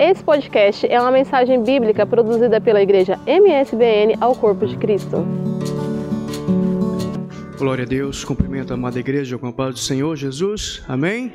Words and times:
Esse 0.00 0.24
podcast 0.24 0.86
é 0.86 0.98
uma 0.98 1.10
mensagem 1.10 1.62
bíblica 1.62 2.06
produzida 2.06 2.58
pela 2.58 2.80
igreja 2.80 3.20
MSBN 3.26 4.16
ao 4.18 4.34
Corpo 4.34 4.66
de 4.66 4.74
Cristo. 4.78 5.26
Glória 7.58 7.84
a 7.84 7.86
Deus, 7.86 8.24
cumprimento 8.24 8.70
a 8.70 8.76
amada 8.76 8.98
igreja 8.98 9.36
com 9.36 9.46
a 9.48 9.52
paz 9.52 9.74
do 9.74 9.78
Senhor 9.78 10.16
Jesus, 10.16 10.82
amém? 10.88 11.30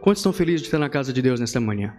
Quantos 0.00 0.18
estão 0.18 0.32
felizes 0.32 0.62
de 0.62 0.66
estar 0.66 0.80
na 0.80 0.88
casa 0.88 1.12
de 1.12 1.22
Deus 1.22 1.38
nesta 1.38 1.60
manhã? 1.60 1.94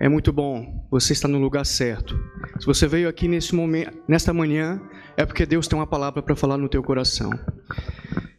É 0.00 0.08
muito 0.08 0.32
bom, 0.32 0.84
você 0.90 1.12
está 1.12 1.28
no 1.28 1.38
lugar 1.38 1.64
certo. 1.64 2.18
Se 2.58 2.66
você 2.66 2.88
veio 2.88 3.08
aqui 3.08 3.28
nesse 3.28 3.54
momento, 3.54 3.96
nesta 4.08 4.34
manhã, 4.34 4.82
é 5.16 5.24
porque 5.24 5.46
Deus 5.46 5.68
tem 5.68 5.78
uma 5.78 5.86
palavra 5.86 6.20
para 6.20 6.34
falar 6.34 6.58
no 6.58 6.68
teu 6.68 6.82
coração. 6.82 7.30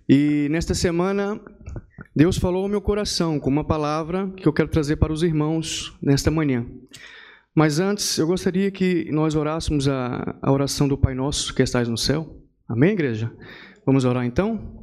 E 0.07 0.47
nesta 0.49 0.73
semana, 0.73 1.39
Deus 2.15 2.38
falou 2.38 2.63
ao 2.63 2.70
meu 2.70 2.81
coração 2.81 3.39
com 3.39 3.50
uma 3.50 3.63
palavra 3.63 4.29
que 4.36 4.47
eu 4.47 4.54
quero 4.54 4.70
trazer 4.70 4.97
para 4.97 5.14
os 5.14 5.24
irmãos 5.24 5.97
nesta 6.01 6.29
manhã. 6.29 6.65
Mas 7.54 7.79
antes, 7.79 8.18
eu 8.18 8.27
gostaria 8.27 8.71
que 8.71 9.10
nós 9.11 9.36
orássemos 9.36 9.87
a, 9.87 10.37
a 10.41 10.51
oração 10.51 10.87
do 10.87 10.97
Pai 10.97 11.14
Nosso 11.14 11.54
que 11.54 11.61
estás 11.61 11.87
no 11.87 11.97
céu. 11.97 12.37
Amém, 12.68 12.91
igreja? 12.91 13.32
Vamos 13.86 14.05
orar 14.05 14.25
então? 14.25 14.82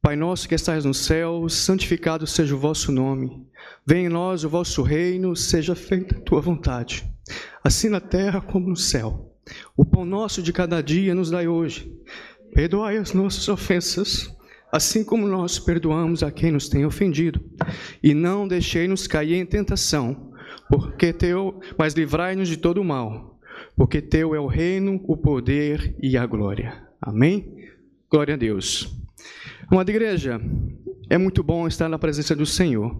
Pai 0.00 0.14
nosso 0.14 0.48
que 0.48 0.54
estás 0.54 0.84
no 0.84 0.94
céu, 0.94 1.48
santificado 1.48 2.24
seja 2.24 2.54
o 2.54 2.58
vosso 2.58 2.92
nome. 2.92 3.44
Venha 3.84 4.06
em 4.06 4.08
nós 4.08 4.44
o 4.44 4.48
vosso 4.48 4.80
reino, 4.82 5.34
seja 5.34 5.74
feita 5.74 6.16
a 6.16 6.20
tua 6.20 6.40
vontade, 6.40 7.04
assim 7.64 7.88
na 7.88 8.00
terra 8.00 8.40
como 8.40 8.68
no 8.68 8.76
céu. 8.76 9.34
O 9.76 9.84
pão 9.84 10.04
nosso 10.04 10.40
de 10.40 10.52
cada 10.52 10.80
dia 10.80 11.14
nos 11.16 11.30
dai 11.30 11.48
hoje. 11.48 11.92
Perdoai 12.54 12.96
as 12.96 13.12
nossas 13.12 13.48
ofensas, 13.48 14.34
assim 14.72 15.04
como 15.04 15.26
nós 15.26 15.58
perdoamos 15.58 16.22
a 16.22 16.30
quem 16.30 16.52
nos 16.52 16.68
tem 16.68 16.84
ofendido. 16.84 17.40
E 18.02 18.14
não 18.14 18.48
deixei-nos 18.48 19.06
cair 19.06 19.34
em 19.34 19.46
tentação, 19.46 20.32
porque 20.68 21.12
teu, 21.12 21.60
mas 21.78 21.94
livrai-nos 21.94 22.48
de 22.48 22.56
todo 22.56 22.80
o 22.80 22.84
mal, 22.84 23.38
porque 23.76 24.00
teu 24.00 24.34
é 24.34 24.40
o 24.40 24.46
reino, 24.46 25.00
o 25.04 25.16
poder 25.16 25.94
e 26.02 26.16
a 26.16 26.26
glória. 26.26 26.82
Amém? 27.00 27.68
Glória 28.10 28.34
a 28.34 28.36
Deus. 28.36 28.94
Amada 29.70 29.90
igreja, 29.90 30.40
é 31.10 31.18
muito 31.18 31.42
bom 31.42 31.66
estar 31.66 31.88
na 31.88 31.98
presença 31.98 32.34
do 32.34 32.46
Senhor. 32.46 32.90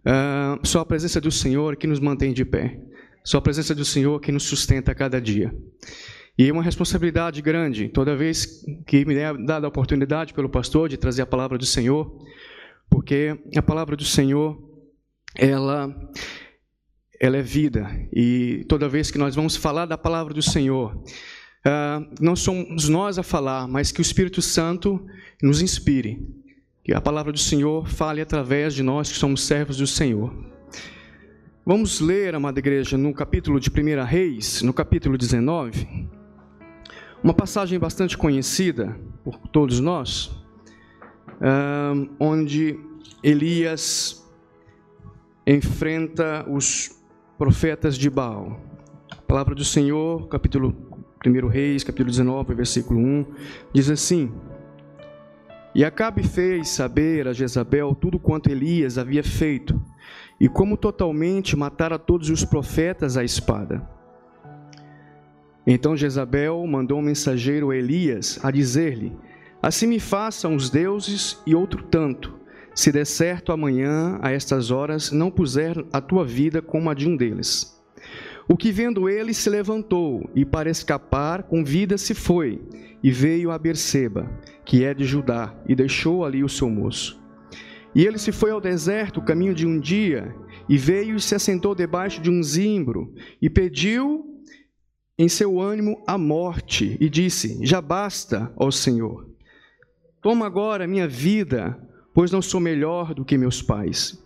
Uh, 0.00 0.66
só 0.66 0.80
a 0.80 0.86
presença 0.86 1.20
do 1.20 1.30
Senhor 1.30 1.76
que 1.76 1.86
nos 1.86 2.00
mantém 2.00 2.32
de 2.32 2.44
pé. 2.44 2.80
Só 3.22 3.38
a 3.38 3.42
presença 3.42 3.74
do 3.74 3.84
Senhor 3.84 4.20
que 4.20 4.32
nos 4.32 4.44
sustenta 4.44 4.92
a 4.92 4.94
cada 4.94 5.20
dia. 5.20 5.54
E 6.40 6.48
é 6.48 6.52
uma 6.54 6.62
responsabilidade 6.62 7.42
grande, 7.42 7.90
toda 7.90 8.16
vez 8.16 8.64
que 8.86 9.04
me 9.04 9.14
é 9.14 9.30
dada 9.44 9.66
a 9.66 9.68
oportunidade 9.68 10.32
pelo 10.32 10.48
pastor 10.48 10.88
de 10.88 10.96
trazer 10.96 11.20
a 11.20 11.26
palavra 11.26 11.58
do 11.58 11.66
Senhor, 11.66 12.10
porque 12.88 13.38
a 13.54 13.60
palavra 13.60 13.94
do 13.94 14.06
Senhor, 14.06 14.58
ela, 15.36 15.94
ela 17.20 17.36
é 17.36 17.42
vida. 17.42 17.90
E 18.10 18.64
toda 18.70 18.88
vez 18.88 19.10
que 19.10 19.18
nós 19.18 19.34
vamos 19.34 19.54
falar 19.54 19.84
da 19.84 19.98
palavra 19.98 20.32
do 20.32 20.40
Senhor, 20.40 20.96
uh, 20.96 22.14
não 22.18 22.34
somos 22.34 22.88
nós 22.88 23.18
a 23.18 23.22
falar, 23.22 23.68
mas 23.68 23.92
que 23.92 24.00
o 24.00 24.08
Espírito 24.08 24.40
Santo 24.40 25.06
nos 25.42 25.60
inspire. 25.60 26.26
Que 26.82 26.94
a 26.94 27.02
palavra 27.02 27.32
do 27.32 27.38
Senhor 27.38 27.86
fale 27.86 28.22
através 28.22 28.72
de 28.72 28.82
nós 28.82 29.12
que 29.12 29.18
somos 29.18 29.44
servos 29.44 29.76
do 29.76 29.86
Senhor. 29.86 30.34
Vamos 31.66 32.00
ler, 32.00 32.34
amada 32.34 32.60
igreja, 32.60 32.96
no 32.96 33.12
capítulo 33.12 33.60
de 33.60 33.68
1 33.68 34.06
Reis, 34.06 34.62
no 34.62 34.72
capítulo 34.72 35.18
19. 35.18 36.18
Uma 37.22 37.34
passagem 37.34 37.78
bastante 37.78 38.16
conhecida 38.16 38.98
por 39.22 39.36
todos 39.36 39.78
nós, 39.78 40.34
onde 42.18 42.80
Elias 43.22 44.26
enfrenta 45.46 46.46
os 46.48 46.98
profetas 47.36 47.98
de 47.98 48.08
Baal. 48.08 48.58
A 49.12 49.16
palavra 49.16 49.54
do 49.54 49.66
Senhor, 49.66 50.28
capítulo 50.28 50.74
1 51.26 51.46
Reis, 51.46 51.84
capítulo 51.84 52.08
19, 52.08 52.54
versículo 52.54 52.98
1, 52.98 53.26
diz 53.74 53.90
assim: 53.90 54.32
E 55.74 55.84
Acabe 55.84 56.22
fez 56.22 56.70
saber 56.70 57.28
a 57.28 57.34
Jezabel 57.34 57.94
tudo 57.94 58.18
quanto 58.18 58.50
Elias 58.50 58.96
havia 58.96 59.22
feito, 59.22 59.78
e 60.40 60.48
como 60.48 60.74
totalmente 60.74 61.54
matara 61.54 61.98
todos 61.98 62.30
os 62.30 62.46
profetas 62.46 63.18
à 63.18 63.22
espada. 63.22 63.99
Então 65.66 65.96
Jezabel 65.96 66.66
mandou 66.66 66.98
um 66.98 67.02
mensageiro 67.02 67.70
a 67.70 67.76
Elias 67.76 68.38
a 68.42 68.50
dizer-lhe: 68.50 69.12
Assim 69.62 69.86
me 69.86 70.00
façam 70.00 70.54
os 70.54 70.70
deuses 70.70 71.38
e 71.46 71.54
outro 71.54 71.82
tanto, 71.84 72.34
se 72.74 72.90
der 72.90 73.04
certo 73.04 73.52
amanhã, 73.52 74.18
a 74.22 74.30
estas 74.30 74.70
horas, 74.70 75.10
não 75.10 75.30
puser 75.30 75.84
a 75.92 76.00
tua 76.00 76.24
vida 76.24 76.62
como 76.62 76.88
a 76.88 76.94
de 76.94 77.08
um 77.08 77.16
deles. 77.16 77.78
O 78.48 78.56
que 78.56 78.72
vendo 78.72 79.08
ele 79.08 79.34
se 79.34 79.50
levantou 79.50 80.28
e 80.34 80.44
para 80.44 80.70
escapar 80.70 81.44
com 81.44 81.64
vida 81.64 81.98
se 81.98 82.14
foi 82.14 82.60
e 83.02 83.10
veio 83.10 83.50
a 83.50 83.58
Berseba, 83.58 84.30
que 84.64 84.84
é 84.84 84.92
de 84.94 85.04
Judá, 85.04 85.54
e 85.68 85.74
deixou 85.74 86.24
ali 86.24 86.42
o 86.42 86.48
seu 86.48 86.68
moço. 86.68 87.20
E 87.94 88.04
ele 88.04 88.18
se 88.18 88.32
foi 88.32 88.50
ao 88.50 88.60
deserto, 88.60 89.22
caminho 89.22 89.54
de 89.54 89.66
um 89.66 89.78
dia, 89.78 90.34
e 90.68 90.76
veio 90.76 91.16
e 91.16 91.20
se 91.20 91.34
assentou 91.34 91.74
debaixo 91.74 92.20
de 92.20 92.30
um 92.30 92.42
zimbro, 92.42 93.12
e 93.42 93.50
pediu 93.50 94.29
em 95.20 95.28
seu 95.28 95.60
ânimo 95.60 96.02
a 96.06 96.16
morte 96.16 96.96
e 96.98 97.10
disse: 97.10 97.58
Já 97.60 97.82
basta, 97.82 98.50
ó 98.56 98.70
Senhor. 98.70 99.28
Toma 100.22 100.46
agora 100.46 100.86
minha 100.86 101.06
vida, 101.06 101.78
pois 102.14 102.30
não 102.30 102.40
sou 102.40 102.58
melhor 102.58 103.12
do 103.12 103.22
que 103.22 103.36
meus 103.36 103.60
pais. 103.60 104.18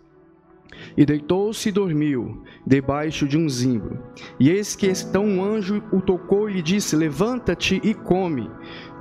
E 0.95 1.05
deitou-se 1.05 1.67
e 1.67 1.71
dormiu, 1.71 2.41
debaixo 2.65 3.27
de 3.27 3.37
um 3.37 3.49
zimbro. 3.49 4.01
E 4.39 4.49
eis 4.49 4.73
que 4.73 4.87
então 4.87 5.25
um 5.25 5.43
anjo 5.43 5.83
o 5.91 5.99
tocou 5.99 6.49
e 6.49 6.53
lhe 6.53 6.61
disse: 6.61 6.95
Levanta-te 6.95 7.81
e 7.83 7.93
come. 7.93 8.49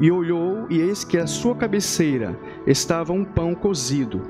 E 0.01 0.11
olhou, 0.11 0.67
e 0.69 0.81
eis 0.81 1.05
que 1.05 1.17
à 1.17 1.29
sua 1.29 1.55
cabeceira 1.55 2.37
estava 2.67 3.13
um 3.13 3.25
pão 3.25 3.55
cozido, 3.55 4.21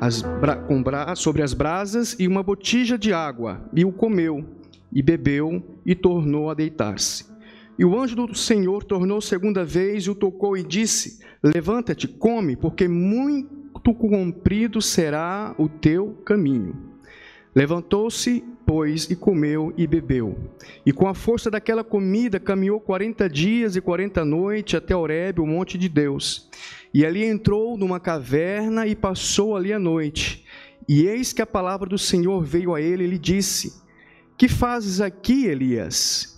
as, 0.00 0.22
com 0.68 0.80
bra, 0.80 1.16
sobre 1.16 1.42
as 1.42 1.54
brasas, 1.54 2.14
e 2.20 2.28
uma 2.28 2.42
botija 2.44 2.96
de 2.96 3.12
água, 3.12 3.68
e 3.74 3.84
o 3.84 3.90
comeu 3.90 4.61
e 4.92 5.02
bebeu 5.02 5.62
e 5.84 5.94
tornou 5.94 6.50
a 6.50 6.54
deitar-se. 6.54 7.24
E 7.78 7.84
o 7.84 7.98
anjo 7.98 8.14
do 8.14 8.34
Senhor 8.34 8.84
tornou 8.84 9.20
segunda 9.20 9.64
vez 9.64 10.04
e 10.04 10.10
o 10.10 10.14
tocou 10.14 10.56
e 10.56 10.62
disse: 10.62 11.20
Levanta-te, 11.42 12.06
come, 12.06 12.54
porque 12.54 12.86
muito 12.86 13.94
comprido 13.94 14.80
será 14.82 15.54
o 15.58 15.68
teu 15.68 16.18
caminho. 16.24 16.92
Levantou-se, 17.54 18.42
pois, 18.64 19.10
e 19.10 19.16
comeu 19.16 19.74
e 19.76 19.86
bebeu. 19.86 20.36
E 20.86 20.92
com 20.92 21.06
a 21.06 21.14
força 21.14 21.50
daquela 21.50 21.84
comida 21.84 22.40
caminhou 22.40 22.80
quarenta 22.80 23.28
dias 23.28 23.76
e 23.76 23.80
quarenta 23.80 24.24
noites 24.24 24.74
até 24.74 24.96
Horebe, 24.96 25.40
o 25.40 25.46
monte 25.46 25.76
de 25.76 25.88
Deus. 25.88 26.48
E 26.94 27.04
ali 27.04 27.24
entrou 27.24 27.76
numa 27.76 28.00
caverna 28.00 28.86
e 28.86 28.94
passou 28.94 29.56
ali 29.56 29.72
a 29.72 29.78
noite. 29.78 30.44
E 30.88 31.06
eis 31.06 31.32
que 31.32 31.42
a 31.42 31.46
palavra 31.46 31.88
do 31.88 31.98
Senhor 31.98 32.42
veio 32.42 32.74
a 32.74 32.80
ele 32.80 33.04
e 33.04 33.06
lhe 33.06 33.18
disse: 33.18 33.81
que 34.42 34.48
fazes 34.48 35.00
aqui, 35.00 35.46
Elias? 35.46 36.36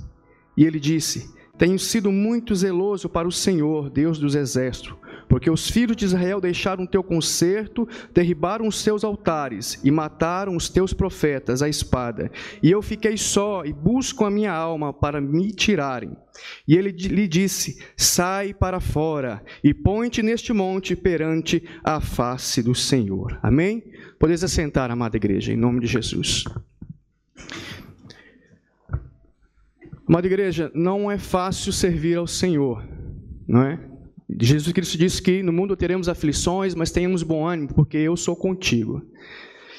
E 0.55 0.67
ele 0.67 0.79
disse: 0.79 1.35
Tenho 1.57 1.79
sido 1.79 2.13
muito 2.13 2.55
zeloso 2.55 3.09
para 3.09 3.27
o 3.27 3.33
Senhor, 3.33 3.89
Deus 3.89 4.19
dos 4.19 4.35
exércitos, 4.35 4.95
porque 5.27 5.49
os 5.49 5.71
filhos 5.71 5.97
de 5.97 6.05
Israel 6.05 6.39
deixaram 6.39 6.85
o 6.85 6.87
teu 6.87 7.03
concerto, 7.03 7.89
derribaram 8.13 8.69
os 8.69 8.85
teus 8.85 9.05
altares 9.05 9.81
e 9.83 9.91
mataram 9.91 10.55
os 10.55 10.69
teus 10.69 10.93
profetas 10.93 11.63
à 11.63 11.69
espada. 11.71 12.31
E 12.63 12.71
eu 12.71 12.83
fiquei 12.83 13.17
só 13.17 13.65
e 13.65 13.73
busco 13.73 14.27
a 14.27 14.31
minha 14.31 14.53
alma 14.53 14.93
para 14.93 15.19
me 15.19 15.51
tirarem. 15.51 16.15
E 16.69 16.77
ele 16.77 16.91
lhe 16.91 17.27
disse: 17.27 17.83
Sai 17.97 18.53
para 18.53 18.81
fora 18.81 19.43
e 19.65 19.73
põe-te 19.73 20.23
neste 20.23 20.53
monte 20.53 20.95
perante 20.95 21.67
a 21.83 22.03
face 22.03 22.63
do 22.63 22.75
Senhor. 22.75 23.39
Amém? 23.43 23.83
Podeis 24.19 24.45
assentar, 24.45 24.91
amada 24.91 25.17
igreja, 25.17 25.55
em 25.55 25.57
nome 25.57 25.81
de 25.81 25.87
Jesus. 25.87 26.45
Amada 30.06 30.27
igreja, 30.27 30.71
não 30.75 31.11
é 31.11 31.17
fácil 31.17 31.73
servir 31.73 32.19
ao 32.19 32.27
Senhor, 32.27 32.87
não 33.49 33.62
é? 33.62 33.81
Jesus 34.39 34.71
Cristo 34.71 34.99
disse 34.99 35.23
que 35.23 35.43
no 35.43 35.51
mundo 35.51 35.75
teremos 35.75 36.11
aflições, 36.11 36.75
mas 36.75 36.91
tenhamos 36.91 37.23
bom 37.23 37.47
ânimo, 37.47 37.73
porque 37.73 37.97
eu 37.97 38.15
sou 38.15 38.37
contigo. 38.37 39.03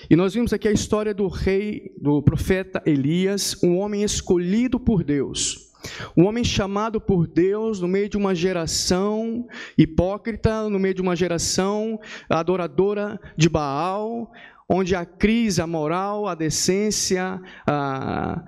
E 0.09 0.15
nós 0.15 0.33
vimos 0.33 0.51
aqui 0.51 0.67
a 0.67 0.71
história 0.71 1.13
do 1.13 1.27
rei, 1.27 1.91
do 2.01 2.23
profeta 2.23 2.81
Elias, 2.87 3.55
um 3.63 3.77
homem 3.77 4.01
escolhido 4.03 4.79
por 4.79 5.03
Deus, 5.03 5.71
um 6.17 6.25
homem 6.25 6.43
chamado 6.43 6.99
por 6.99 7.27
Deus 7.27 7.79
no 7.79 7.87
meio 7.87 8.09
de 8.09 8.17
uma 8.17 8.33
geração 8.33 9.47
hipócrita, 9.77 10.67
no 10.67 10.79
meio 10.79 10.95
de 10.95 11.01
uma 11.03 11.15
geração 11.15 11.99
adoradora 12.27 13.19
de 13.37 13.47
Baal, 13.47 14.31
onde 14.67 14.95
a 14.95 15.05
crise, 15.05 15.61
a 15.61 15.67
moral, 15.67 16.27
a 16.27 16.33
decência, 16.33 17.39
a 17.67 18.43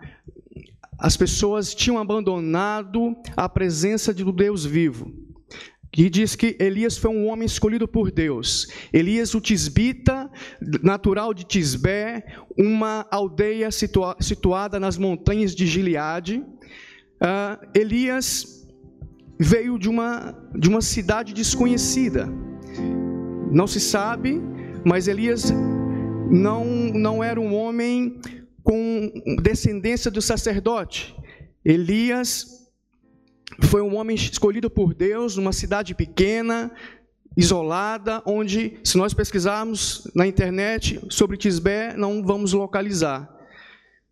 as 0.97 1.15
pessoas 1.15 1.75
tinham 1.75 1.99
abandonado 1.99 3.15
a 3.35 3.47
presença 3.47 4.13
do 4.13 4.31
Deus 4.31 4.65
vivo. 4.65 5.13
Que 5.91 6.09
diz 6.09 6.35
que 6.35 6.57
Elias 6.59 6.97
foi 6.97 7.11
um 7.11 7.27
homem 7.27 7.45
escolhido 7.45 7.87
por 7.87 8.11
Deus. 8.11 8.67
Elias, 8.91 9.33
o 9.33 9.41
tisbita, 9.41 10.29
natural 10.83 11.33
de 11.33 11.45
Tisbé, 11.45 12.25
uma 12.57 13.07
aldeia 13.09 13.71
situa 13.71 14.15
situada 14.19 14.79
nas 14.79 14.97
montanhas 14.97 15.55
de 15.55 15.65
Gileade. 15.65 16.43
Uh, 17.21 17.67
Elias 17.73 18.67
veio 19.39 19.79
de 19.79 19.87
uma, 19.87 20.35
de 20.55 20.67
uma 20.67 20.81
cidade 20.81 21.33
desconhecida. 21.33 22.27
Não 23.51 23.65
se 23.65 23.79
sabe, 23.79 24.41
mas 24.83 25.07
Elias 25.07 25.51
não, 26.29 26.65
não 26.65 27.23
era 27.23 27.39
um 27.39 27.55
homem 27.55 28.19
com 28.67 29.13
descendência 29.41 30.11
do 30.11 30.21
sacerdote. 30.21 31.15
Elias 31.63 32.67
foi 33.63 33.81
um 33.81 33.95
homem 33.95 34.13
escolhido 34.13 34.69
por 34.69 34.93
Deus 34.93 35.37
numa 35.37 35.53
cidade 35.53 35.95
pequena, 35.95 36.69
isolada, 37.37 38.21
onde, 38.25 38.77
se 38.83 38.97
nós 38.97 39.13
pesquisarmos 39.13 40.11
na 40.13 40.27
internet 40.27 40.99
sobre 41.09 41.37
Tisbé, 41.37 41.95
não 41.95 42.21
vamos 42.21 42.51
localizar. 42.51 43.33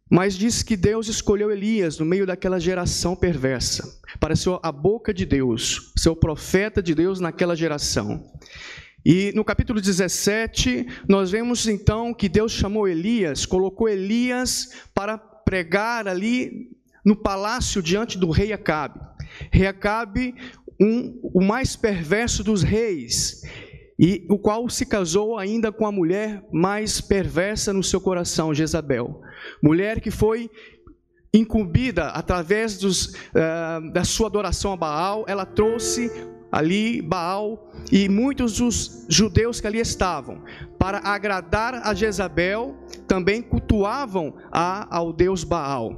Mas 0.09 0.35
diz 0.35 0.63
que 0.63 0.77
Deus 0.77 1.09
escolheu 1.09 1.51
Elias 1.51 1.99
no 1.99 2.05
meio 2.05 2.25
daquela 2.25 2.57
geração 2.57 3.13
perversa, 3.13 3.99
para 4.21 4.37
ser 4.37 4.57
a 4.63 4.71
boca 4.71 5.13
de 5.13 5.25
Deus, 5.25 5.91
ser 5.97 6.07
o 6.07 6.15
profeta 6.15 6.81
de 6.81 6.95
Deus 6.95 7.19
naquela 7.19 7.57
geração. 7.57 8.23
E 9.05 9.31
no 9.35 9.45
capítulo 9.45 9.79
17, 9.79 10.87
nós 11.07 11.29
vemos 11.29 11.67
então 11.67 12.11
que 12.11 12.27
Deus 12.27 12.51
chamou 12.51 12.87
Elias, 12.87 13.45
colocou 13.45 13.87
Elias 13.87 14.71
para 14.95 15.15
pregar 15.15 16.07
ali 16.07 16.71
no 17.05 17.15
palácio 17.15 17.83
diante 17.83 18.17
do 18.17 18.31
rei 18.31 18.51
Acabe. 18.51 18.99
Rei 19.51 19.67
Acabe, 19.67 20.33
um, 20.81 21.19
o 21.21 21.39
mais 21.39 21.75
perverso 21.75 22.43
dos 22.43 22.63
reis, 22.63 23.43
e 23.99 24.25
o 24.27 24.39
qual 24.39 24.67
se 24.69 24.87
casou 24.87 25.37
ainda 25.37 25.71
com 25.71 25.85
a 25.85 25.91
mulher 25.91 26.43
mais 26.51 26.99
perversa 26.99 27.71
no 27.71 27.83
seu 27.83 28.01
coração, 28.01 28.55
Jezabel. 28.55 29.21
Mulher 29.61 30.01
que 30.01 30.09
foi 30.09 30.49
incumbida 31.31 32.07
através 32.07 32.77
dos, 32.79 33.13
uh, 33.13 33.91
da 33.93 34.03
sua 34.03 34.27
adoração 34.27 34.73
a 34.73 34.77
Baal, 34.77 35.25
ela 35.27 35.45
trouxe 35.45 36.09
ali 36.55 37.01
Baal 37.01 37.69
e 37.91 38.07
muitos 38.07 38.59
dos 38.59 39.05
judeus 39.09 39.59
que 39.59 39.67
ali 39.67 39.81
estavam, 39.81 40.41
para 40.79 40.99
agradar 40.99 41.85
a 41.85 41.93
Jezabel, 41.93 42.77
também 43.05 43.41
cultuavam 43.41 44.33
a, 44.49 44.87
ao 44.95 45.11
deus 45.11 45.43
Baal. 45.43 45.97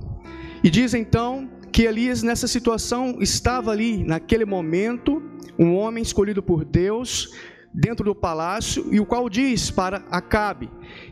E 0.63 0.69
diz 0.71 0.95
então 0.95 1.47
que 1.71 1.83
Elias, 1.83 2.23
nessa 2.23 2.47
situação, 2.47 3.19
estava 3.21 3.69
ali, 3.69 4.03
naquele 4.03 4.45
momento, 4.45 5.21
um 5.59 5.75
homem 5.75 6.01
escolhido 6.01 6.41
por 6.41 6.65
Deus, 6.65 7.29
dentro 7.71 8.03
do 8.03 8.15
palácio, 8.15 8.87
e 8.91 8.99
o 8.99 9.05
qual 9.05 9.29
diz 9.29 9.69
para 9.69 9.97
Acabe 10.09 10.71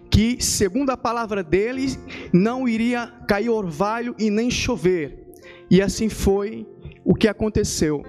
que, 0.10 0.44
segundo 0.44 0.90
a 0.90 0.98
palavra 0.98 1.44
dele, 1.44 1.86
não 2.34 2.68
iria 2.68 3.14
cair 3.28 3.50
orvalho 3.50 4.16
e 4.18 4.32
nem 4.32 4.50
chover. 4.50 5.36
E 5.70 5.84
assim 5.84 6.10
foi 6.10 6.68
o 7.04 7.14
que 7.14 7.28
aconteceu. 7.28 8.04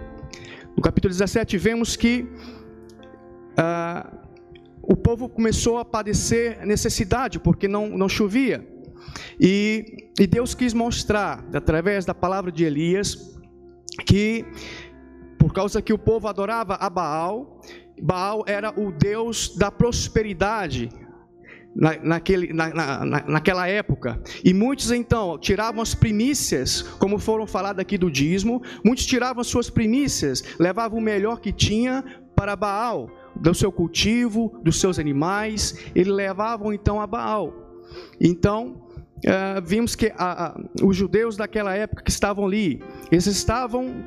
No 0.77 0.83
capítulo 0.83 1.11
17, 1.11 1.57
vemos 1.57 1.97
que 1.97 2.27
ah, 3.57 4.13
o 4.83 4.95
povo 4.95 5.27
começou 5.27 5.79
a 5.79 5.85
padecer 5.87 6.65
necessidade, 6.67 7.41
porque 7.41 7.67
não, 7.67 7.89
não 7.97 8.11
chovia. 8.11 8.63
E, 9.41 10.11
e 10.21 10.27
Deus 10.27 10.55
quis 10.55 10.75
mostrar, 10.75 11.43
através 11.55 12.05
da 12.05 12.13
palavra 12.13 12.53
de 12.53 12.63
Elias, 12.63 13.39
que 14.07 14.45
por 15.39 15.55
causa 15.55 15.81
que 15.81 15.95
o 15.95 15.99
povo 15.99 16.29
adorava 16.29 16.75
a 16.75 16.91
Baal, 16.91 17.63
Baal 18.03 18.45
era 18.47 18.79
o 18.79 18.93
Deus 18.93 19.57
da 19.57 19.71
prosperidade, 19.71 20.91
na, 21.77 21.97
naquele, 22.03 22.53
na, 22.53 22.73
na, 22.73 23.25
naquela 23.29 23.69
época. 23.69 24.21
E 24.43 24.55
muitos 24.55 24.91
então 24.91 25.39
tiravam 25.39 25.83
as 25.83 25.95
primícias, 25.95 26.83
como 26.83 27.19
foram 27.19 27.47
faladas 27.47 27.81
aqui 27.81 27.99
do 27.99 28.11
dízimo, 28.11 28.63
muitos 28.85 29.05
tiravam 29.05 29.43
as 29.43 29.47
suas 29.47 29.69
primícias, 29.69 30.43
levavam 30.59 30.99
o 30.99 31.03
melhor 31.03 31.41
que 31.41 31.53
tinha 31.53 32.03
para 32.35 32.57
Baal, 32.57 33.11
do 33.35 33.55
seu 33.55 33.71
cultivo, 33.71 34.59
dos 34.63 34.81
seus 34.81 34.99
animais, 34.99 35.79
eles 35.95 36.13
levavam 36.13 36.73
então 36.73 37.01
a 37.01 37.07
Baal. 37.07 37.53
Então, 38.21 38.83
uh, 39.19 39.63
vimos 39.65 39.95
que 39.95 40.13
os 40.83 40.97
judeus 40.97 41.37
daquela 41.37 41.75
época 41.75 42.03
que 42.03 42.11
estavam 42.11 42.47
ali, 42.47 42.83
eles 43.11 43.27
estavam 43.27 44.05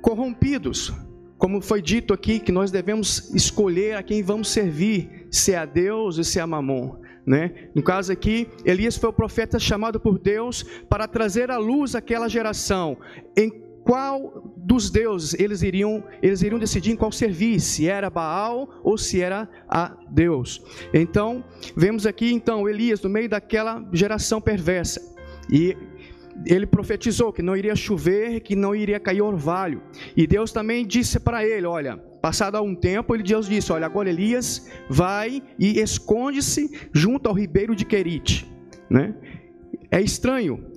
corrompidos, 0.00 0.92
como 1.38 1.60
foi 1.60 1.82
dito 1.82 2.14
aqui, 2.14 2.38
que 2.38 2.52
nós 2.52 2.70
devemos 2.70 3.32
escolher 3.34 3.96
a 3.96 4.02
quem 4.02 4.22
vamos 4.22 4.48
servir, 4.48 5.21
se 5.32 5.52
é 5.52 5.56
a 5.56 5.64
Deus 5.64 6.18
ou 6.18 6.24
se 6.24 6.38
é 6.38 6.42
a 6.42 6.46
Mamon. 6.46 7.00
Né? 7.24 7.68
No 7.74 7.82
caso 7.82 8.12
aqui, 8.12 8.48
Elias 8.64 8.96
foi 8.96 9.08
o 9.08 9.12
profeta 9.12 9.58
chamado 9.58 9.98
por 9.98 10.18
Deus 10.18 10.62
para 10.88 11.08
trazer 11.08 11.50
à 11.50 11.56
luz 11.56 11.94
aquela 11.94 12.28
geração. 12.28 12.98
Em 13.36 13.50
qual 13.82 14.52
dos 14.56 14.90
deuses 14.90 15.34
eles 15.40 15.62
iriam, 15.62 16.04
eles 16.22 16.42
iriam 16.42 16.58
decidir 16.58 16.92
em 16.92 16.96
qual 16.96 17.10
servir, 17.10 17.60
se 17.60 17.88
era 17.88 18.10
Baal 18.10 18.68
ou 18.84 18.98
se 18.98 19.20
era 19.20 19.48
a 19.68 19.96
Deus. 20.10 20.62
Então, 20.92 21.44
vemos 21.76 22.06
aqui 22.06 22.32
então 22.32 22.68
Elias 22.68 23.00
no 23.00 23.08
meio 23.08 23.28
daquela 23.28 23.84
geração 23.92 24.40
perversa. 24.40 25.00
E 25.50 25.76
ele 26.46 26.66
profetizou 26.66 27.32
que 27.32 27.42
não 27.42 27.56
iria 27.56 27.76
chover, 27.76 28.40
que 28.40 28.56
não 28.56 28.74
iria 28.74 29.00
cair 29.00 29.22
orvalho. 29.22 29.82
E 30.16 30.26
Deus 30.26 30.52
também 30.52 30.86
disse 30.86 31.18
para 31.20 31.44
ele: 31.44 31.66
Olha, 31.66 32.02
passado 32.22 32.62
um 32.62 32.74
tempo, 32.74 33.14
ele 33.14 33.24
Deus 33.24 33.48
disse: 33.48 33.72
Olha, 33.72 33.84
agora 33.84 34.08
Elias 34.08 34.70
vai 34.88 35.42
e 35.58 35.80
esconde-se 35.80 36.88
junto 36.92 37.28
ao 37.28 37.34
ribeiro 37.34 37.74
de 37.74 37.84
Querite. 37.84 38.50
Né? 38.88 39.14
É 39.90 40.00
estranho, 40.00 40.71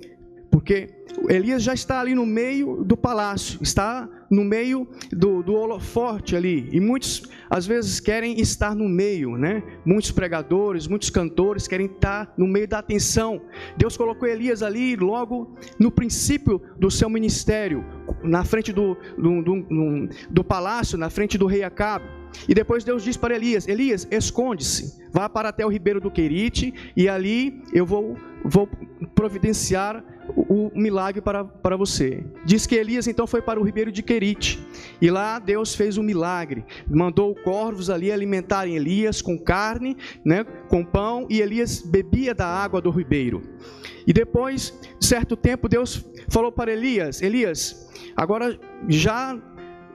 porque 0.50 0.88
Elias 1.28 1.62
já 1.62 1.74
está 1.74 2.00
ali 2.00 2.14
no 2.14 2.26
meio 2.26 2.84
do 2.84 2.96
palácio, 2.96 3.62
está 3.62 4.08
no 4.30 4.44
meio 4.44 4.86
do, 5.10 5.42
do 5.42 5.54
holoforte 5.54 6.36
ali. 6.36 6.68
E 6.72 6.80
muitos, 6.80 7.22
às 7.48 7.66
vezes, 7.66 8.00
querem 8.00 8.40
estar 8.40 8.74
no 8.74 8.88
meio, 8.88 9.36
né? 9.36 9.62
Muitos 9.84 10.10
pregadores, 10.10 10.86
muitos 10.86 11.10
cantores 11.10 11.66
querem 11.66 11.86
estar 11.86 12.32
no 12.36 12.46
meio 12.46 12.68
da 12.68 12.78
atenção. 12.78 13.40
Deus 13.76 13.96
colocou 13.96 14.28
Elias 14.28 14.62
ali 14.62 14.96
logo 14.96 15.56
no 15.78 15.90
princípio 15.90 16.60
do 16.78 16.90
seu 16.90 17.08
ministério, 17.08 17.84
na 18.22 18.44
frente 18.44 18.72
do, 18.72 18.96
do, 19.16 19.42
do, 19.42 20.08
do 20.28 20.44
palácio, 20.44 20.98
na 20.98 21.10
frente 21.10 21.38
do 21.38 21.46
rei 21.46 21.62
Acabe. 21.62 22.04
E 22.48 22.54
depois 22.54 22.84
Deus 22.84 23.02
diz 23.02 23.16
para 23.16 23.34
Elias: 23.34 23.66
Elias, 23.66 24.06
esconde-se, 24.10 25.02
vá 25.12 25.28
para 25.28 25.48
até 25.48 25.64
o 25.64 25.68
ribeiro 25.68 26.00
do 26.00 26.10
Querite, 26.10 26.74
e 26.96 27.08
ali 27.08 27.62
eu 27.72 27.86
vou, 27.86 28.16
vou 28.44 28.68
providenciar 29.14 30.04
o, 30.28 30.68
o 30.68 30.78
milagre 30.78 31.20
para, 31.20 31.44
para 31.44 31.76
você. 31.76 32.24
Diz 32.44 32.66
que 32.66 32.74
Elias 32.74 33.06
então 33.06 33.26
foi 33.26 33.42
para 33.42 33.60
o 33.60 33.62
ribeiro 33.62 33.92
de 33.92 34.02
Querite, 34.02 34.58
e 35.00 35.10
lá 35.10 35.38
Deus 35.38 35.74
fez 35.74 35.98
um 35.98 36.02
milagre, 36.02 36.64
mandou 36.88 37.34
corvos 37.34 37.90
ali 37.90 38.10
alimentarem 38.10 38.76
Elias 38.76 39.20
com 39.20 39.38
carne, 39.38 39.96
né, 40.24 40.44
com 40.68 40.84
pão, 40.84 41.26
e 41.30 41.40
Elias 41.40 41.80
bebia 41.80 42.34
da 42.34 42.46
água 42.46 42.80
do 42.80 42.90
ribeiro. 42.90 43.42
E 44.06 44.12
depois, 44.12 44.78
certo 45.00 45.36
tempo, 45.36 45.68
Deus 45.68 46.04
falou 46.28 46.52
para 46.52 46.72
Elias: 46.72 47.20
Elias, 47.20 47.88
agora 48.16 48.58
já 48.88 49.36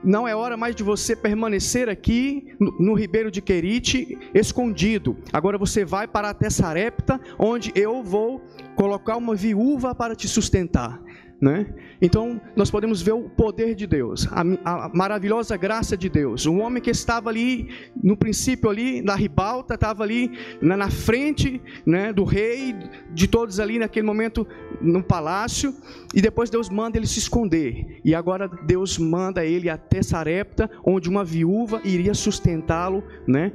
não 0.02 0.26
é 0.26 0.34
hora 0.34 0.56
mais 0.56 0.74
de 0.74 0.82
você 0.82 1.14
permanecer 1.14 1.88
aqui 1.88 2.54
no, 2.58 2.72
no 2.78 2.94
ribeiro 2.94 3.30
de 3.30 3.40
Querite, 3.40 4.18
escondido. 4.34 5.16
Agora 5.32 5.56
você 5.56 5.84
vai 5.84 6.06
para 6.06 6.30
a 6.30 6.34
Tessarepta, 6.34 7.20
onde 7.38 7.72
eu 7.74 8.02
vou 8.02 8.42
colocar 8.74 9.16
uma 9.16 9.34
viúva 9.34 9.94
para 9.94 10.14
te 10.14 10.26
sustentar. 10.26 11.00
Né? 11.42 11.66
Então, 12.00 12.40
nós 12.54 12.70
podemos 12.70 13.02
ver 13.02 13.14
o 13.14 13.28
poder 13.28 13.74
de 13.74 13.84
Deus, 13.84 14.28
a, 14.30 14.42
a, 14.64 14.88
maravilhosa 14.94 15.56
graça 15.56 15.96
de 15.96 16.08
Deus. 16.08 16.46
Um 16.46 16.60
homem 16.60 16.80
que 16.80 16.88
estava 16.88 17.28
ali, 17.30 17.68
no 18.00 18.16
princípio 18.16 18.70
ali, 18.70 19.02
na 19.02 19.16
ribalta, 19.16 19.74
estava 19.74 20.04
ali 20.04 20.30
na, 20.60 20.76
na 20.76 20.88
frente 20.88 21.60
né, 21.84 22.12
do 22.12 22.22
rei, 22.22 22.76
de 23.12 23.26
todos 23.26 23.58
ali 23.58 23.76
naquele 23.76 24.06
momento 24.06 24.46
no 24.80 25.02
palácio, 25.02 25.74
e 26.14 26.22
depois 26.22 26.48
Deus 26.48 26.68
manda 26.68 26.96
ele 26.96 27.08
se 27.08 27.18
esconder. 27.18 28.00
E 28.04 28.14
agora 28.14 28.46
Deus 28.46 28.96
manda 28.96 29.44
ele 29.44 29.68
até 29.68 30.00
Sarepta, 30.00 30.70
onde 30.86 31.08
uma 31.08 31.24
viúva 31.24 31.80
iria 31.82 32.14
sustentá-lo, 32.14 33.02
né? 33.26 33.50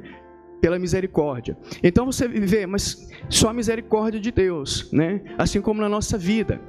pela 0.60 0.78
misericórdia. 0.78 1.56
Então 1.82 2.04
você 2.04 2.28
vê, 2.28 2.66
mas 2.66 3.08
só 3.30 3.48
a 3.48 3.52
misericórdia 3.54 4.20
de 4.20 4.32
Deus, 4.32 4.90
né? 4.92 5.22
Assim 5.38 5.60
como 5.60 5.80
na 5.80 5.88
nossa 5.88 6.18
vida. 6.18 6.60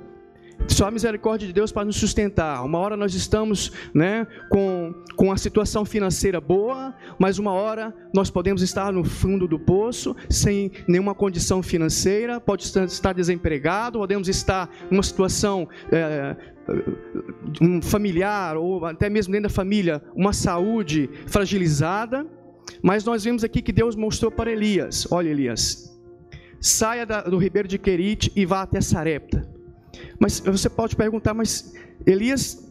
Só 0.67 0.87
a 0.87 0.91
misericórdia 0.91 1.47
de 1.47 1.53
Deus 1.53 1.71
para 1.71 1.85
nos 1.85 1.95
sustentar. 1.95 2.63
Uma 2.63 2.77
hora 2.79 2.95
nós 2.95 3.13
estamos 3.13 3.71
né, 3.93 4.27
com, 4.49 4.93
com 5.15 5.31
a 5.31 5.37
situação 5.37 5.83
financeira 5.83 6.39
boa, 6.39 6.93
mas 7.17 7.39
uma 7.39 7.51
hora 7.51 7.93
nós 8.13 8.29
podemos 8.29 8.61
estar 8.61 8.91
no 8.91 9.03
fundo 9.03 9.47
do 9.47 9.59
poço, 9.59 10.15
sem 10.29 10.71
nenhuma 10.87 11.15
condição 11.15 11.63
financeira, 11.63 12.39
pode 12.39 12.63
estar 12.63 13.13
desempregado, 13.13 13.99
podemos 13.99 14.27
estar 14.27 14.69
numa 14.89 15.03
situação 15.03 15.67
é, 15.91 16.35
um 17.61 17.81
familiar, 17.81 18.57
ou 18.57 18.85
até 18.85 19.09
mesmo 19.09 19.31
dentro 19.31 19.49
da 19.49 19.53
família, 19.53 20.01
uma 20.15 20.33
saúde 20.33 21.09
fragilizada. 21.27 22.25
Mas 22.81 23.03
nós 23.03 23.23
vemos 23.23 23.43
aqui 23.43 23.61
que 23.61 23.71
Deus 23.71 23.95
mostrou 23.95 24.31
para 24.31 24.51
Elias: 24.51 25.07
olha, 25.11 25.29
Elias, 25.29 25.89
saia 26.59 27.05
do 27.05 27.37
ribeiro 27.37 27.67
de 27.67 27.77
Querite 27.77 28.31
e 28.35 28.45
vá 28.45 28.61
até 28.61 28.81
Sarepta. 28.81 29.58
Mas 30.19 30.39
você 30.39 30.69
pode 30.69 30.95
perguntar, 30.95 31.33
mas 31.33 31.73
Elias 32.05 32.69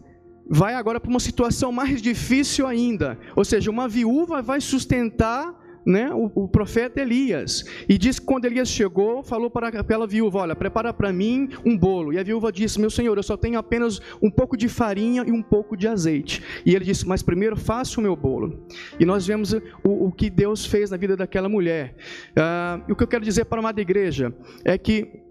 vai 0.49 0.75
agora 0.75 0.99
para 0.99 1.11
uma 1.11 1.21
situação 1.21 1.71
mais 1.71 2.01
difícil 2.01 2.67
ainda. 2.67 3.19
Ou 3.37 3.45
seja, 3.45 3.71
uma 3.71 3.89
viúva 3.89 4.41
vai 4.41 4.61
sustentar 4.61 5.55
né, 5.89 6.11
o, 6.13 6.31
o, 6.35 6.49
profeta 6.49 7.01
Elias. 7.01 7.65
E 7.89 7.97
diz 7.97 8.19
que 8.19 8.27
quando 8.27 8.45
Elias 8.45 8.69
chegou, 8.69 9.23
falou 9.23 9.51
para 9.51 9.69
aquela 9.69 10.07
viúva: 10.07 10.41
Olha, 10.41 10.55
prepara 10.55 10.93
para 10.93 11.11
mim 11.13 11.49
um 11.65 11.77
bolo. 11.77 12.13
E 12.13 12.19
a 12.19 12.23
viúva 12.23 12.53
disse: 12.53 12.79
Meu 12.79 12.91
senhor, 12.91 13.17
eu 13.17 13.23
só 13.23 13.37
tenho 13.37 13.59
apenas 13.59 14.01
um 14.21 14.31
pouco 14.31 14.57
de 14.57 14.69
farinha 14.69 15.25
e 15.27 15.33
um 15.33 15.43
pouco 15.43 15.77
de 15.77 15.89
azeite. 15.89 16.43
E 16.65 16.75
ele 16.75 16.85
disse: 16.85 17.09
Mas 17.09 17.23
primeiro 17.23 17.57
faça 17.57 17.99
o 17.99 18.03
meu 18.03 18.15
bolo. 18.15 18.67
E 19.01 19.07
nós 19.07 19.27
vemos 19.27 19.55
o, 19.55 20.07
o 20.09 20.13
que 20.13 20.29
Deus 20.29 20.67
fez 20.67 20.91
na 20.91 20.99
vida 20.99 21.17
daquela 21.17 21.49
mulher. 21.49 21.97
Ah, 22.37 22.81
o 22.89 22.95
que 22.95 23.03
eu 23.03 23.09
quero 23.09 23.25
dizer 23.25 23.47
para 23.47 23.59
a 23.59 23.61
amada 23.61 23.81
igreja 23.81 24.35
é 24.65 24.77
que 24.77 25.28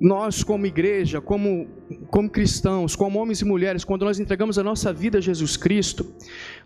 nós, 0.00 0.42
como 0.42 0.66
igreja, 0.66 1.20
como, 1.20 1.68
como 2.08 2.28
cristãos, 2.28 2.96
como 2.96 3.18
homens 3.18 3.40
e 3.40 3.44
mulheres, 3.44 3.84
quando 3.84 4.04
nós 4.04 4.18
entregamos 4.18 4.58
a 4.58 4.62
nossa 4.62 4.92
vida 4.92 5.18
a 5.18 5.20
Jesus 5.20 5.56
Cristo, 5.56 6.12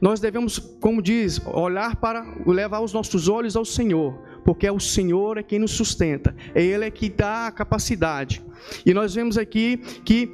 nós 0.01 0.19
devemos, 0.19 0.59
como 0.59 1.03
diz, 1.03 1.41
olhar 1.47 1.97
para, 1.97 2.25
levar 2.47 2.81
os 2.81 2.93
nossos 2.93 3.29
olhos 3.29 3.55
ao 3.55 3.65
Senhor, 3.65 4.15
porque 4.45 4.67
é 4.67 4.73
o 4.73 4.81
Senhor 4.81 5.39
é 5.39 5.43
quem 5.43 5.59
nos 5.59 5.73
sustenta, 5.73 6.35
é 6.55 6.63
Ele 6.63 6.87
é 6.87 6.91
que 6.91 7.09
dá 7.09 7.47
a 7.47 7.53
capacidade. 7.53 8.43
E 8.85 8.95
nós 8.95 9.15
vemos 9.15 9.37
aqui 9.37 9.77
que 10.05 10.33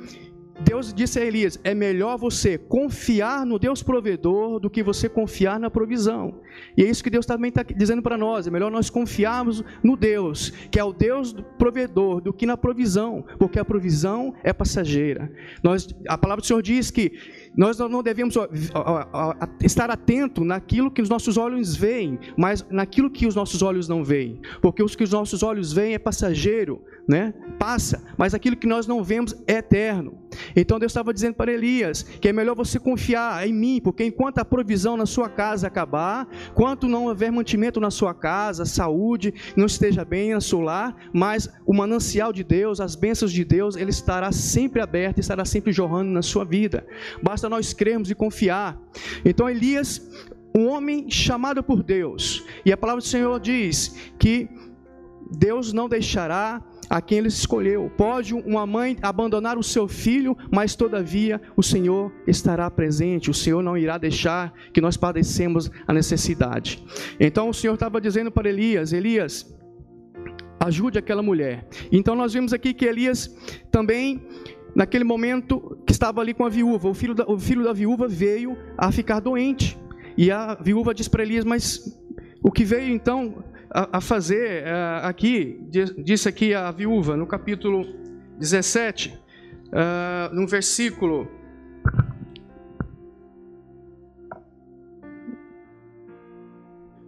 Deus 0.61 0.95
disse 0.95 1.19
a 1.19 1.25
Elias: 1.25 1.59
é 1.65 1.75
melhor 1.75 2.17
você 2.17 2.57
confiar 2.57 3.45
no 3.45 3.59
Deus 3.59 3.83
provedor 3.83 4.61
do 4.61 4.71
que 4.71 4.83
você 4.83 5.09
confiar 5.09 5.59
na 5.59 5.71
provisão. 5.71 6.41
E 6.77 6.83
é 6.83 6.89
isso 6.89 7.03
que 7.03 7.11
Deus 7.11 7.27
também 7.27 7.49
está 7.49 7.63
dizendo 7.63 8.03
para 8.03 8.17
nós: 8.17 8.47
é 8.47 8.51
melhor 8.51 8.71
nós 8.71 8.89
confiarmos 8.89 9.65
no 9.83 9.97
Deus, 9.97 10.51
que 10.71 10.79
é 10.79 10.85
o 10.85 10.93
Deus 10.93 11.35
provedor, 11.59 12.21
do 12.21 12.33
que 12.33 12.47
na 12.47 12.57
provisão, 12.57 13.25
porque 13.39 13.59
a 13.59 13.65
provisão 13.65 14.35
é 14.45 14.53
passageira. 14.53 15.31
Nós, 15.63 15.89
a 16.09 16.17
palavra 16.17 16.41
do 16.41 16.47
Senhor 16.47 16.63
diz 16.63 16.91
que 16.91 17.13
nós 17.57 17.79
não 17.79 18.03
devemos 18.03 18.37
estar 19.63 19.91
atento 19.91 20.45
naquilo 20.45 20.91
que 20.91 21.03
os 21.03 21.09
nossos 21.09 21.37
olhos 21.37 21.75
veem, 21.75 22.19
mas 22.37 22.65
naquilo 22.71 23.11
que 23.11 23.27
os 23.27 23.35
nossos 23.35 23.63
olhos 23.63 23.89
não 23.89 24.05
veem, 24.05 24.41
porque 24.61 24.83
o 24.83 24.87
que 24.87 25.05
os 25.05 25.11
nossos 25.11 25.43
olhos 25.43 25.73
veem 25.73 25.95
é 25.95 25.99
passageiro, 25.99 26.83
né? 27.09 27.35
Passa, 27.59 28.05
mas 28.17 28.35
aquilo 28.35 28.57
que 28.57 28.67
nós 28.67 28.87
não 28.87 29.03
vemos 29.03 29.35
é 29.47 29.55
eterno. 29.55 30.24
Então 30.55 30.79
Deus 30.79 30.91
estava 30.91 31.13
dizendo 31.13 31.35
para 31.35 31.53
Elias 31.53 32.03
que 32.03 32.29
é 32.29 32.33
melhor 32.33 32.55
você 32.55 32.79
confiar 32.79 33.47
em 33.47 33.53
mim, 33.53 33.81
porque 33.83 34.05
enquanto 34.05 34.39
a 34.39 34.45
provisão 34.45 34.97
na 34.97 35.07
sua 35.07 35.29
casa 35.29 35.67
acabar, 35.67 36.29
quanto 36.55 36.89
não 36.89 37.07
houver 37.07 37.31
mantimento 37.31 37.81
na 37.81 37.91
sua 37.91 38.15
casa, 38.15 38.65
saúde, 38.65 39.35
não 39.57 39.67
esteja 39.67 40.05
bem 40.05 40.33
na 40.33 40.41
sua 40.41 40.65
lar, 40.65 40.97
mas 41.13 41.49
o 41.67 41.75
manancial 41.75 42.33
de 42.33 42.45
Deus, 42.45 42.81
as 42.81 42.95
bênçãos 42.95 43.33
de 43.33 43.45
Deus, 43.45 43.77
ele 43.77 43.91
estará 43.91 44.33
sempre 44.33 44.81
aberto, 44.81 45.19
estará 45.19 45.45
sempre 45.45 45.73
jorrando 45.73 46.11
na 46.11 46.23
sua 46.23 46.45
vida. 46.45 46.87
Basta 47.23 47.49
nós 47.49 47.73
crermos 47.73 48.11
e 48.11 48.15
confiar. 48.15 48.81
Então 49.25 49.49
Elias, 49.49 50.11
um 50.57 50.69
homem 50.69 51.11
chamado 51.11 51.63
por 51.63 51.83
Deus, 51.83 52.45
e 52.65 52.73
a 52.73 52.77
palavra 52.77 53.03
do 53.03 53.09
Senhor 53.09 53.41
diz 53.41 53.97
que 54.19 54.49
Deus 55.37 55.73
não 55.73 55.89
deixará 55.89 56.63
a 56.95 57.01
quem 57.01 57.19
ele 57.19 57.27
escolheu. 57.27 57.91
Pode 57.97 58.33
uma 58.33 58.65
mãe 58.65 58.97
abandonar 59.03 59.59
o 59.59 59.65
seu 59.65 59.89
filho, 59.89 60.37
mas 60.53 60.77
todavia 60.77 61.43
o 61.57 61.63
Senhor 61.63 62.13
estará 62.25 62.71
presente. 62.71 63.29
O 63.29 63.35
Senhor 63.35 63.65
não 63.65 63.77
irá 63.77 63.99
deixar 63.99 64.55
que 64.73 64.81
nós 64.81 64.97
padecemos 64.97 65.69
a 65.89 65.93
necessidade. 65.93 66.85
Então 67.19 67.49
o 67.49 67.53
Senhor 67.53 67.75
estava 67.75 68.01
dizendo 68.01 68.31
para 68.31 68.49
Elias: 68.49 68.93
Elias, 68.93 69.53
ajude 70.61 70.97
aquela 70.97 71.21
mulher. 71.21 71.67
Então 71.91 72.15
nós 72.15 72.33
vimos 72.33 72.53
aqui 72.53 72.73
que 72.73 72.85
Elias 72.85 73.29
também 73.73 74.25
naquele 74.73 75.03
momento 75.03 75.77
que 75.85 75.93
estava 75.93 76.21
ali 76.21 76.33
com 76.33 76.47
a 76.47 76.49
viúva, 76.49 76.89
o 76.89 76.95
filho 76.95 77.15
da, 77.15 77.25
o 77.29 77.37
filho 77.41 77.65
da 77.65 77.73
viúva 77.73 78.07
veio 78.07 78.57
a 78.79 78.93
ficar 78.93 79.19
doente. 79.19 79.77
E 80.17 80.31
a 80.31 80.55
viúva 80.55 80.95
diz 80.95 81.09
para 81.09 81.25
Elias: 81.25 81.45
Mas 81.45 82.01
o 82.41 82.53
que 82.53 82.65
veio 82.65 82.95
então 82.95 83.43
a, 83.75 84.01
fazer 84.01 84.63
uh, 84.63 85.07
aqui, 85.07 85.61
disse 85.99 86.29
aqui 86.29 86.55
a 86.55 86.71
viúva, 86.71 87.17
no 87.17 87.27
capítulo 87.27 87.85
17, 88.39 89.09
uh, 89.09 89.19
eh, 89.73 90.31
no 90.33 90.47
versículo 90.47 91.29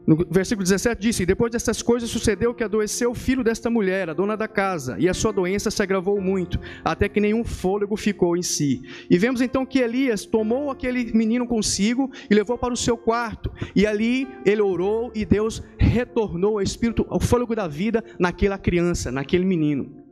No 0.06 0.16
versículo 0.30 0.62
17 0.62 1.00
disse: 1.00 1.26
Depois 1.26 1.50
dessas 1.50 1.82
coisas 1.82 2.08
sucedeu 2.08 2.54
que 2.54 2.62
adoeceu 2.62 3.10
o 3.10 3.14
filho 3.14 3.42
desta 3.42 3.68
mulher, 3.68 4.08
a 4.08 4.14
dona 4.14 4.36
da 4.36 4.46
casa, 4.46 4.96
e 4.98 5.08
a 5.08 5.14
sua 5.14 5.32
doença 5.32 5.70
se 5.70 5.82
agravou 5.82 6.20
muito, 6.20 6.60
até 6.84 7.08
que 7.08 7.20
nenhum 7.20 7.44
fôlego 7.44 7.96
ficou 7.96 8.36
em 8.36 8.42
si. 8.42 8.82
E 9.10 9.18
vemos 9.18 9.40
então 9.40 9.66
que 9.66 9.80
Elias 9.80 10.25
tomou 10.25 10.70
aquele 10.70 11.12
menino 11.12 11.46
consigo 11.46 12.10
e 12.30 12.34
levou 12.34 12.56
para 12.56 12.72
o 12.72 12.76
seu 12.76 12.96
quarto, 12.96 13.50
e 13.75 13.84
ali 13.84 14.28
ele 14.44 14.62
orou 14.62 15.10
e 15.14 15.25
Deus 15.25 15.62
retornou 15.76 16.54
o 16.54 16.60
espírito, 16.60 17.04
o 17.10 17.18
fôlego 17.18 17.56
da 17.56 17.66
vida 17.66 18.04
naquela 18.18 18.58
criança, 18.58 19.10
naquele 19.10 19.44
menino. 19.44 20.06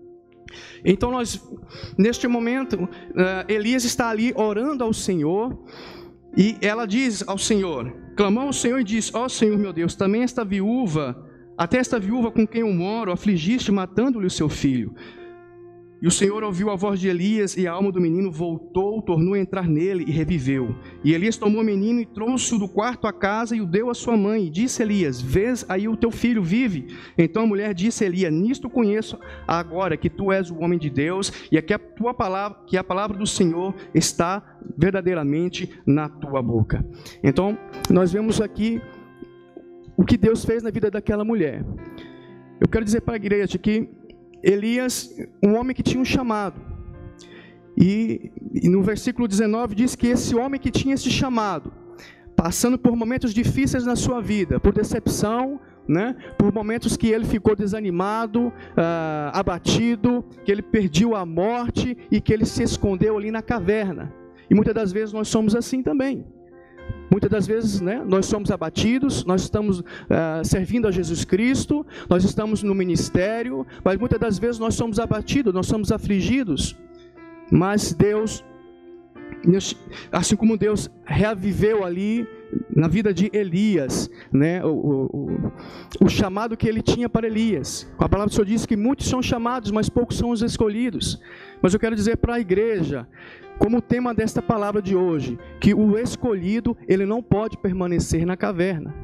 Então 0.85 1.11
nós, 1.11 1.41
neste 1.97 2.27
momento, 2.27 2.89
eh, 3.17 3.55
Elias 3.55 3.85
está 3.85 4.09
ali 4.09 4.33
orando 4.37 4.85
ao 4.85 4.93
Senhor, 4.93 5.59
e 6.37 6.57
ela 6.61 6.87
diz 6.87 7.23
ao 7.27 7.39
Senhor: 7.39 7.93
clamou 8.17 8.45
ao 8.45 8.53
Senhor 8.53 8.81
e 8.81 8.85
disse: 8.85 9.11
Ó 9.15 9.25
oh, 9.25 9.29
Senhor 9.29 9.59
meu 9.59 9.73
Deus, 9.73 9.95
também 9.95 10.23
esta 10.23 10.45
viúva, 10.45 11.17
até 11.57 11.79
esta 11.79 11.99
viúva 11.99 12.31
com 12.31 12.47
quem 12.47 12.63
eu 12.63 12.73
moro, 12.73 13.13
afligiste 13.13 13.71
matando-lhe 13.71 14.27
o 14.27 14.31
seu 14.31 14.49
filho. 14.49 14.95
E 16.05 16.07
o 16.07 16.11
Senhor 16.11 16.45
ouviu 16.45 16.69
a 16.69 16.77
voz 16.77 17.01
de 17.01 17.09
Elias, 17.09 17.57
e 17.57 17.67
a 17.67 17.73
alma 17.73 17.91
do 17.91 17.99
menino 17.99 18.31
voltou, 18.31 19.01
tornou 19.01 19.33
a 19.33 19.39
entrar 19.39 19.67
nele 19.67 20.05
e 20.07 20.11
reviveu. 20.11 20.77
E 21.03 21.15
Elias 21.15 21.39
tomou 21.39 21.63
o 21.63 21.65
menino 21.65 21.99
e 21.99 22.05
trouxe-o 22.05 22.59
do 22.59 22.69
quarto 22.69 23.07
à 23.07 23.13
casa 23.13 23.57
e 23.57 23.63
o 23.63 23.67
deu 23.67 23.89
à 23.89 23.95
sua 23.95 24.15
mãe. 24.15 24.45
E 24.45 24.51
disse 24.51 24.83
Elias: 24.83 25.19
Vês 25.19 25.65
aí 25.67 25.89
o 25.89 25.97
teu 25.97 26.11
filho 26.11 26.43
vive? 26.43 26.95
Então 27.17 27.45
a 27.45 27.47
mulher 27.47 27.73
disse 27.73 28.05
a 28.05 28.07
Elias: 28.07 28.31
Nisto 28.31 28.69
conheço 28.69 29.19
agora 29.49 29.97
que 29.97 30.11
tu 30.11 30.31
és 30.31 30.51
o 30.51 30.59
homem 30.59 30.79
de 30.79 30.91
Deus 30.91 31.33
e 31.51 31.63
que 31.63 31.73
a 31.73 31.79
tua 31.79 32.13
palavra, 32.13 32.59
que 32.67 32.77
a 32.77 32.85
palavra 32.85 33.17
do 33.17 33.27
Senhor 33.27 33.75
está 33.95 34.59
verdadeiramente 34.77 35.71
na 35.87 36.11
tua 36.11 36.43
boca. 36.43 36.85
Então 37.23 37.57
nós 37.89 38.13
vemos 38.13 38.43
aqui 38.43 38.79
o 39.97 40.05
que 40.05 40.19
Deus 40.19 40.45
fez 40.45 40.63
na 40.63 40.71
vida 40.71 40.91
daquela 40.91 41.25
mulher. 41.25 41.65
Eu 42.61 42.69
quero 42.69 42.85
dizer 42.85 43.01
para 43.01 43.15
a 43.15 43.17
igreja 43.17 43.57
que 43.57 43.89
Elias, 44.45 45.11
um 45.43 45.57
homem 45.57 45.75
que 45.75 45.83
tinha 45.83 46.01
um 46.01 46.05
chamado. 46.05 46.61
E, 47.77 48.31
e, 48.53 48.69
no 48.69 48.83
versículo 48.83 49.27
19 49.27 49.75
diz 49.75 49.97
que 49.97 50.07
esse 50.07 50.37
homem 50.37 50.61
que 50.61 50.71
tinha 50.71 50.95
esse 50.95 51.11
chamado, 51.11 51.73
passando 52.37 52.79
por 52.79 52.95
momentos 52.95 53.33
difíceis 53.33 53.85
na 53.85 53.97
sua 53.97 54.21
vida, 54.21 54.61
por 54.61 54.73
decepção, 54.73 55.59
né, 55.89 56.15
por 56.39 56.53
momentos 56.53 56.97
que 56.97 57.09
ele 57.09 57.25
ficou 57.25 57.57
desanimado, 57.57 58.49
uh, 58.49 58.53
abatido, 59.33 60.25
que 60.45 60.53
ele 60.53 60.63
perdeu 60.63 61.17
a 61.17 61.27
morte 61.27 61.97
e 62.11 62.21
que 62.21 62.33
ele 62.33 62.45
se 62.45 62.63
escondeu 62.63 63.17
ali 63.17 63.31
na 63.31 63.43
caverna. 63.43 64.13
E 64.49 64.55
muitas 64.55 64.75
das 64.75 64.93
vezes 64.93 65.13
nós 65.13 65.29
somos 65.29 65.57
assim 65.57 65.83
também. 65.83 66.25
Muitas 67.15 67.31
das 67.31 67.47
vezes, 67.47 67.81
né, 67.81 68.03
nós 68.05 68.27
somos 68.27 68.51
abatidos, 68.51 69.25
nós 69.25 69.43
estamos 69.43 69.79
uh, 69.79 69.85
servindo 70.43 70.89
a 70.89 70.91
Jesus 70.91 71.25
Cristo, 71.25 71.87
nós 72.11 72.25
estamos 72.25 72.65
no 72.65 72.75
ministério, 72.75 73.65
mas 73.85 73.97
muitas 73.97 74.19
das 74.19 74.37
vezes 74.37 74.59
nós 74.59 74.75
somos 74.75 74.99
abatidos, 74.99 75.55
nós 75.55 75.69
somos 75.69 75.93
afligidos. 75.93 76.77
Mas 77.53 77.93
Deus, 77.93 78.45
assim 80.11 80.35
como 80.35 80.59
Deus 80.59 80.91
reaviveu 81.05 81.85
ali 81.85 82.27
na 82.75 82.89
vida 82.89 83.15
de 83.15 83.31
Elias, 83.33 84.11
né, 84.33 84.65
o, 84.65 85.09
o, 85.13 85.53
o, 86.07 86.09
chamado 86.09 86.57
que 86.57 86.69
ele 86.69 86.83
tinha 86.83 87.09
para 87.09 87.29
Elias. 87.29 87.89
A 87.97 88.09
palavra 88.09 88.29
do 88.31 88.35
Senhor 88.35 88.45
diz 88.45 88.67
que 88.67 88.77
muitos 88.77 89.07
são 89.07 89.23
chamados, 89.23 89.71
mas 89.71 89.89
poucos 89.89 90.19
são 90.19 90.31
os 90.31 90.43
escolhidos. 90.43 91.21
Mas 91.63 91.75
eu 91.75 91.79
quero 91.79 91.95
dizer 91.95 92.17
para 92.17 92.35
a 92.35 92.41
igreja, 92.41 93.07
como 93.59 93.81
tema 93.81 94.15
desta 94.15 94.43
palavra 94.43 94.81
de 94.81 94.97
hoje, 94.97 95.39
que 95.61 95.75
o 95.75 95.99
escolhido, 95.99 96.77
ele 96.87 97.07
não 97.07 97.23
pode 97.23 97.57
permanecer 97.59 98.27
na 98.27 98.37
caverna. 98.37 99.04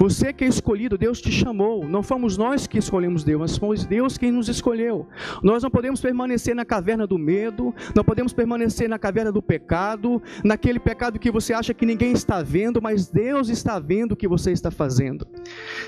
Você 0.00 0.32
que 0.32 0.44
é 0.44 0.48
escolhido, 0.48 0.96
Deus 0.96 1.20
te 1.20 1.30
chamou. 1.30 1.86
Não 1.86 2.02
fomos 2.02 2.38
nós 2.38 2.66
que 2.66 2.78
escolhemos 2.78 3.22
Deus, 3.22 3.38
mas 3.38 3.58
fomos 3.58 3.84
Deus 3.84 4.16
quem 4.16 4.32
nos 4.32 4.48
escolheu. 4.48 5.06
Nós 5.42 5.62
não 5.62 5.70
podemos 5.70 6.00
permanecer 6.00 6.54
na 6.54 6.64
caverna 6.64 7.06
do 7.06 7.18
medo, 7.18 7.74
não 7.94 8.02
podemos 8.02 8.32
permanecer 8.32 8.88
na 8.88 8.98
caverna 8.98 9.30
do 9.30 9.42
pecado, 9.42 10.22
naquele 10.42 10.80
pecado 10.80 11.18
que 11.18 11.30
você 11.30 11.52
acha 11.52 11.74
que 11.74 11.84
ninguém 11.84 12.12
está 12.12 12.42
vendo, 12.42 12.80
mas 12.80 13.08
Deus 13.08 13.50
está 13.50 13.78
vendo 13.78 14.12
o 14.12 14.16
que 14.16 14.26
você 14.26 14.52
está 14.52 14.70
fazendo. 14.70 15.26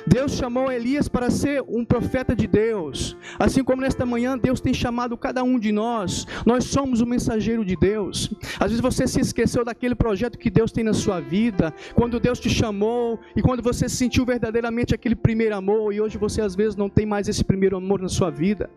Deus 0.06 0.32
chamou 0.32 0.70
Elias 0.70 1.08
para 1.08 1.30
ser 1.30 1.64
um 1.66 1.82
profeta 1.82 2.36
de 2.36 2.46
Deus, 2.46 3.16
assim 3.38 3.64
como 3.64 3.80
nesta 3.80 4.04
manhã 4.04 4.36
Deus 4.36 4.60
tem 4.60 4.74
chamado 4.74 5.16
cada 5.16 5.42
um 5.42 5.58
de 5.58 5.72
nós. 5.72 6.26
Nós 6.44 6.64
somos 6.64 7.00
o 7.00 7.06
mensageiro 7.06 7.64
de 7.64 7.76
Deus. 7.76 8.30
Às 8.60 8.72
vezes 8.72 8.80
você 8.80 9.06
se 9.06 9.20
esqueceu 9.20 9.64
daquele 9.64 9.94
projeto 9.94 10.38
que 10.38 10.50
Deus 10.50 10.70
tem 10.70 10.84
na 10.84 10.92
sua 10.92 11.18
vida, 11.18 11.72
quando 11.94 12.20
Deus 12.20 12.38
te 12.38 12.50
chamou 12.50 13.18
e 13.34 13.40
quando 13.40 13.62
você 13.62 13.88
sentiu 14.02 14.24
verdadeiramente 14.24 14.92
aquele 14.92 15.14
primeiro 15.14 15.54
amor 15.54 15.94
e 15.94 16.00
hoje 16.00 16.18
você 16.18 16.40
às 16.40 16.56
vezes 16.56 16.74
não 16.74 16.90
tem 16.90 17.06
mais 17.06 17.28
esse 17.28 17.44
primeiro 17.44 17.76
amor 17.76 18.02
na 18.02 18.08
sua 18.08 18.30
vida. 18.30 18.68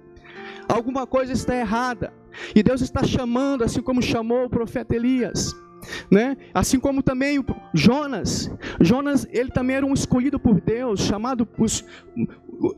Alguma 0.68 1.08
coisa 1.08 1.34
está 1.34 1.56
errada. 1.56 2.14
E 2.54 2.62
Deus 2.62 2.82
está 2.82 3.04
chamando, 3.04 3.64
assim 3.64 3.82
como 3.82 4.04
chamou 4.04 4.46
o 4.46 4.50
profeta 4.50 4.96
Elias. 4.96 5.56
Né? 6.12 6.38
Assim 6.54 6.80
como 6.80 7.02
também 7.02 7.44
Jonas. 7.74 8.52
Jonas, 8.80 9.28
ele 9.32 9.50
também 9.50 9.78
era 9.78 9.86
um 9.86 9.94
escolhido 9.94 10.40
por 10.40 10.62
Deus, 10.62 11.02
chamado 11.02 11.48
os, 11.58 11.84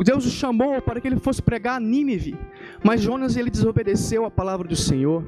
Deus 0.05 0.25
o 0.25 0.29
chamou 0.29 0.81
para 0.81 1.01
que 1.01 1.07
ele 1.07 1.19
fosse 1.19 1.41
pregar 1.41 1.77
a 1.77 1.79
Nínive. 1.81 2.37
Mas 2.81 3.01
Jonas 3.01 3.35
ele 3.35 3.49
desobedeceu 3.49 4.23
a 4.23 4.31
palavra 4.31 4.67
do 4.67 4.75
Senhor. 4.75 5.25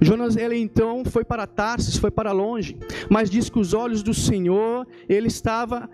Jonas 0.00 0.36
ele 0.36 0.56
então 0.56 1.02
foi 1.04 1.24
para 1.24 1.48
Tarsis, 1.48 1.96
foi 1.96 2.10
para 2.10 2.30
longe, 2.32 2.78
mas 3.08 3.30
diz 3.30 3.48
que 3.48 3.58
os 3.58 3.74
olhos 3.74 4.02
do 4.02 4.14
Senhor, 4.14 4.86
ele 5.08 5.26
estava 5.26 5.88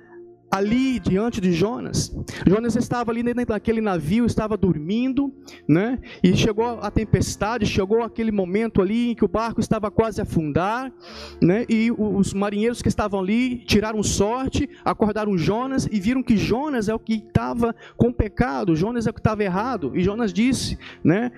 ali 0.57 0.99
diante 0.99 1.41
de 1.41 1.53
Jonas. 1.53 2.15
Jonas 2.47 2.77
estava 2.77 3.11
ali 3.11 3.23
dentro 3.23 3.47
daquele 3.47 3.81
navio, 3.81 4.27
estava 4.27 4.57
dormindo, 4.57 5.33
né? 5.69 5.99
E 6.23 6.37
chegou 6.37 6.79
a 6.81 6.91
tempestade, 6.91 7.67
chegou 7.67 8.03
aquele 8.03 8.33
momento 8.33 8.81
ali 8.81 9.11
em 9.11 9.15
que 9.15 9.25
o 9.25 9.29
barco 9.29 9.61
estava 9.61 9.91
quase 9.91 10.21
a 10.21 10.25
afundar, 10.25 10.93
né? 11.41 11.65
E 11.69 11.91
os 11.91 12.35
marinheiros 12.35 12.83
que 12.83 12.89
estavam 12.89 13.21
ali 13.21 13.59
tiraram 13.59 14.03
sorte, 14.03 14.69
acordaram 14.85 15.37
Jonas 15.37 15.89
e 15.91 16.01
viram 16.01 16.23
que 16.23 16.37
Jonas 16.37 16.89
é 16.89 16.95
o 16.95 16.99
que 16.99 17.15
estava 17.15 17.75
com 17.97 18.13
pecado, 18.13 18.75
Jonas 18.77 19.07
é 19.07 19.11
o 19.11 19.15
que 19.15 19.21
estava 19.21 19.45
errado. 19.45 19.93
E 19.95 20.03
Jonas 20.03 20.33
disse, 20.33 20.79
né? 21.03 21.31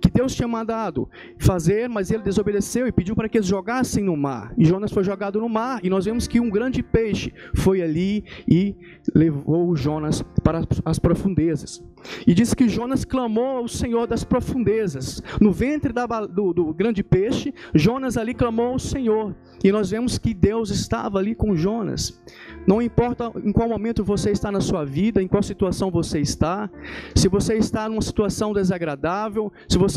Que 0.00 0.10
Deus 0.10 0.34
tinha 0.34 0.48
mandado 0.48 1.08
fazer, 1.38 1.88
mas 1.88 2.10
ele 2.10 2.22
desobedeceu 2.22 2.86
e 2.86 2.92
pediu 2.92 3.14
para 3.14 3.28
que 3.28 3.38
eles 3.38 3.46
jogassem 3.46 4.04
no 4.04 4.16
mar. 4.16 4.52
E 4.56 4.64
Jonas 4.64 4.92
foi 4.92 5.04
jogado 5.04 5.40
no 5.40 5.48
mar, 5.48 5.80
e 5.82 5.90
nós 5.90 6.04
vemos 6.04 6.26
que 6.26 6.40
um 6.40 6.50
grande 6.50 6.82
peixe 6.82 7.32
foi 7.54 7.82
ali 7.82 8.24
e 8.48 8.74
levou 9.14 9.76
Jonas 9.76 10.22
para 10.42 10.64
as 10.84 10.98
profundezas. 10.98 11.82
E 12.26 12.34
diz 12.34 12.54
que 12.54 12.68
Jonas 12.68 13.04
clamou 13.04 13.58
ao 13.58 13.68
Senhor 13.68 14.06
das 14.06 14.24
profundezas. 14.24 15.22
No 15.40 15.52
ventre 15.52 15.92
da, 15.92 16.06
do, 16.06 16.52
do 16.52 16.72
grande 16.72 17.02
peixe, 17.02 17.52
Jonas 17.74 18.16
ali 18.16 18.34
clamou 18.34 18.72
ao 18.72 18.78
Senhor. 18.78 19.34
E 19.62 19.70
nós 19.70 19.90
vemos 19.90 20.16
que 20.16 20.32
Deus 20.32 20.70
estava 20.70 21.18
ali 21.18 21.34
com 21.34 21.54
Jonas. 21.54 22.18
Não 22.66 22.80
importa 22.80 23.30
em 23.44 23.52
qual 23.52 23.68
momento 23.68 24.04
você 24.04 24.30
está 24.30 24.50
na 24.50 24.60
sua 24.60 24.84
vida, 24.84 25.22
em 25.22 25.28
qual 25.28 25.42
situação 25.42 25.90
você 25.90 26.20
está, 26.20 26.70
se 27.14 27.28
você 27.28 27.54
está 27.54 27.88
numa 27.88 28.02
situação 28.02 28.52
desagradável, 28.52 29.52
se 29.68 29.76
você 29.76 29.89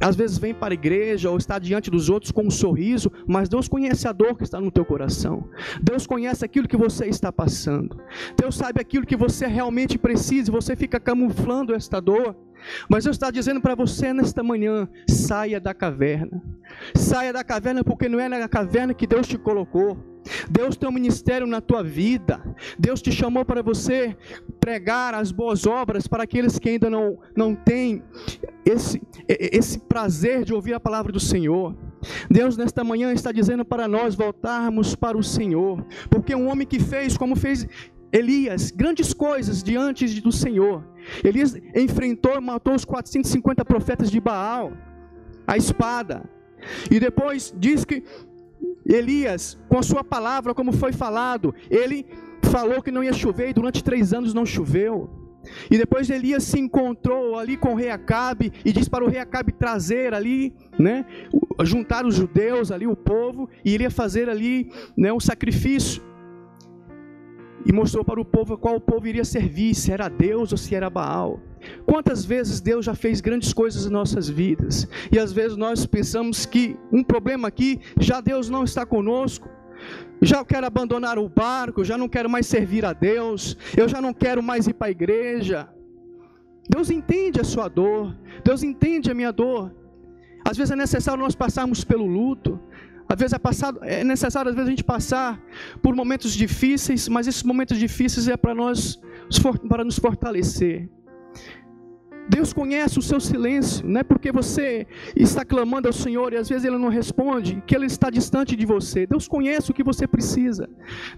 às 0.00 0.16
vezes 0.16 0.38
vem 0.38 0.52
para 0.52 0.72
a 0.72 0.74
igreja 0.74 1.30
ou 1.30 1.36
está 1.36 1.58
diante 1.58 1.90
dos 1.90 2.08
outros 2.08 2.32
com 2.32 2.42
um 2.42 2.50
sorriso, 2.50 3.10
mas 3.26 3.48
Deus 3.48 3.68
conhece 3.68 4.06
a 4.06 4.12
dor 4.12 4.36
que 4.36 4.42
está 4.42 4.60
no 4.60 4.70
teu 4.70 4.84
coração. 4.84 5.48
Deus 5.82 6.06
conhece 6.06 6.44
aquilo 6.44 6.68
que 6.68 6.76
você 6.76 7.06
está 7.06 7.32
passando. 7.32 7.96
Deus 8.36 8.54
sabe 8.56 8.80
aquilo 8.80 9.06
que 9.06 9.16
você 9.16 9.46
realmente 9.46 9.96
precisa, 9.98 10.50
e 10.50 10.52
você 10.52 10.76
fica 10.76 10.98
camuflando 11.00 11.74
esta 11.74 12.00
dor. 12.00 12.36
Mas 12.88 13.04
eu 13.04 13.12
estou 13.12 13.30
dizendo 13.30 13.60
para 13.60 13.74
você 13.74 14.12
nesta 14.12 14.42
manhã: 14.42 14.88
saia 15.08 15.60
da 15.60 15.74
caverna. 15.74 16.42
Saia 16.94 17.32
da 17.32 17.44
caverna, 17.44 17.84
porque 17.84 18.08
não 18.08 18.20
é 18.20 18.28
na 18.28 18.48
caverna 18.48 18.94
que 18.94 19.06
Deus 19.06 19.26
te 19.26 19.38
colocou. 19.38 19.96
Deus 20.50 20.76
tem 20.76 20.88
um 20.88 20.92
ministério 20.92 21.46
na 21.46 21.60
tua 21.60 21.82
vida. 21.82 22.40
Deus 22.78 23.02
te 23.02 23.12
chamou 23.12 23.44
para 23.44 23.62
você 23.62 24.16
pregar 24.58 25.14
as 25.14 25.30
boas 25.30 25.66
obras 25.66 26.06
para 26.06 26.22
aqueles 26.22 26.58
que 26.58 26.70
ainda 26.70 26.88
não, 26.88 27.18
não 27.36 27.54
têm 27.54 28.02
esse, 28.64 29.02
esse 29.28 29.78
prazer 29.78 30.44
de 30.44 30.54
ouvir 30.54 30.74
a 30.74 30.80
palavra 30.80 31.12
do 31.12 31.20
Senhor. 31.20 31.76
Deus, 32.30 32.56
nesta 32.56 32.84
manhã, 32.84 33.12
está 33.12 33.32
dizendo 33.32 33.64
para 33.64 33.88
nós 33.88 34.14
voltarmos 34.14 34.94
para 34.94 35.16
o 35.16 35.22
Senhor, 35.22 35.84
porque 36.10 36.34
um 36.34 36.48
homem 36.48 36.66
que 36.66 36.78
fez, 36.78 37.16
como 37.16 37.34
fez 37.34 37.66
Elias, 38.14 38.70
grandes 38.70 39.12
coisas 39.12 39.60
diante 39.60 40.20
do 40.20 40.30
Senhor. 40.30 40.84
Elias 41.24 41.56
enfrentou 41.74 42.36
e 42.36 42.40
matou 42.40 42.72
os 42.72 42.84
450 42.84 43.64
profetas 43.64 44.08
de 44.08 44.20
Baal, 44.20 44.72
a 45.44 45.56
espada. 45.56 46.22
E 46.88 47.00
depois 47.00 47.52
diz 47.58 47.84
que 47.84 48.04
Elias, 48.86 49.58
com 49.68 49.80
a 49.80 49.82
sua 49.82 50.04
palavra, 50.04 50.54
como 50.54 50.72
foi 50.72 50.92
falado, 50.92 51.52
ele 51.68 52.06
falou 52.44 52.80
que 52.80 52.92
não 52.92 53.02
ia 53.02 53.12
chover 53.12 53.48
e 53.48 53.52
durante 53.52 53.82
três 53.82 54.12
anos 54.12 54.32
não 54.32 54.46
choveu. 54.46 55.10
E 55.68 55.76
depois 55.76 56.08
Elias 56.08 56.44
se 56.44 56.60
encontrou 56.60 57.36
ali 57.36 57.56
com 57.56 57.72
o 57.72 57.74
rei 57.74 57.90
Acabe 57.90 58.52
e 58.64 58.72
disse 58.72 58.88
para 58.88 59.04
o 59.04 59.08
rei 59.08 59.18
Acabe 59.18 59.52
trazer 59.52 60.14
ali, 60.14 60.54
né, 60.78 61.04
juntar 61.64 62.06
os 62.06 62.14
judeus 62.14 62.70
ali, 62.70 62.86
o 62.86 62.94
povo, 62.94 63.50
e 63.64 63.72
iria 63.74 63.90
fazer 63.90 64.30
ali, 64.30 64.70
né, 64.96 65.12
um 65.12 65.20
sacrifício 65.20 66.00
e 67.64 67.72
mostrou 67.72 68.04
para 68.04 68.20
o 68.20 68.24
povo 68.24 68.56
qual 68.58 68.76
o 68.76 68.80
povo 68.80 69.06
iria 69.06 69.24
servir, 69.24 69.74
se 69.74 69.90
era 69.90 70.08
Deus 70.08 70.52
ou 70.52 70.58
se 70.58 70.74
era 70.74 70.90
Baal. 70.90 71.40
Quantas 71.86 72.24
vezes 72.24 72.60
Deus 72.60 72.84
já 72.84 72.94
fez 72.94 73.20
grandes 73.20 73.52
coisas 73.52 73.86
em 73.86 73.90
nossas 73.90 74.28
vidas 74.28 74.86
e 75.10 75.18
às 75.18 75.32
vezes 75.32 75.56
nós 75.56 75.86
pensamos 75.86 76.44
que 76.44 76.76
um 76.92 77.02
problema 77.02 77.48
aqui, 77.48 77.80
já 77.98 78.20
Deus 78.20 78.50
não 78.50 78.64
está 78.64 78.84
conosco, 78.84 79.48
já 80.20 80.44
quero 80.44 80.66
abandonar 80.66 81.18
o 81.18 81.28
barco, 81.28 81.84
já 81.84 81.96
não 81.96 82.08
quero 82.08 82.28
mais 82.28 82.46
servir 82.46 82.84
a 82.84 82.92
Deus, 82.92 83.56
eu 83.76 83.88
já 83.88 84.00
não 84.00 84.12
quero 84.12 84.42
mais 84.42 84.66
ir 84.66 84.74
para 84.74 84.88
a 84.88 84.90
igreja. 84.90 85.68
Deus 86.68 86.90
entende 86.90 87.40
a 87.40 87.44
sua 87.44 87.68
dor, 87.68 88.16
Deus 88.42 88.62
entende 88.62 89.10
a 89.10 89.14
minha 89.14 89.32
dor. 89.32 89.74
Às 90.44 90.56
vezes 90.56 90.70
é 90.70 90.76
necessário 90.76 91.22
nós 91.22 91.34
passarmos 91.34 91.84
pelo 91.84 92.06
luto, 92.06 92.60
às 93.08 93.18
vezes 93.18 93.32
é, 93.32 93.38
passado, 93.38 93.80
é 93.82 94.02
necessário 94.02 94.48
às 94.48 94.54
vezes 94.54 94.68
a 94.68 94.70
gente 94.70 94.84
passar 94.84 95.40
por 95.82 95.94
momentos 95.94 96.32
difíceis, 96.32 97.08
mas 97.08 97.26
esses 97.26 97.42
momentos 97.42 97.78
difíceis 97.78 98.28
é 98.28 98.36
para 98.36 98.54
nós 98.54 99.00
para 99.68 99.84
nos 99.84 99.98
fortalecer. 99.98 100.88
Deus 102.28 102.52
conhece 102.54 102.98
o 102.98 103.02
seu 103.02 103.20
silêncio, 103.20 103.86
não 103.86 104.00
é 104.00 104.02
porque 104.02 104.32
você 104.32 104.86
está 105.14 105.44
clamando 105.44 105.88
ao 105.88 105.92
Senhor 105.92 106.32
e 106.32 106.36
às 106.36 106.48
vezes 106.48 106.64
Ele 106.64 106.78
não 106.78 106.88
responde, 106.88 107.62
que 107.66 107.76
Ele 107.76 107.84
está 107.84 108.08
distante 108.08 108.56
de 108.56 108.64
você. 108.64 109.06
Deus 109.06 109.28
conhece 109.28 109.70
o 109.70 109.74
que 109.74 109.84
você 109.84 110.06
precisa, 110.06 110.68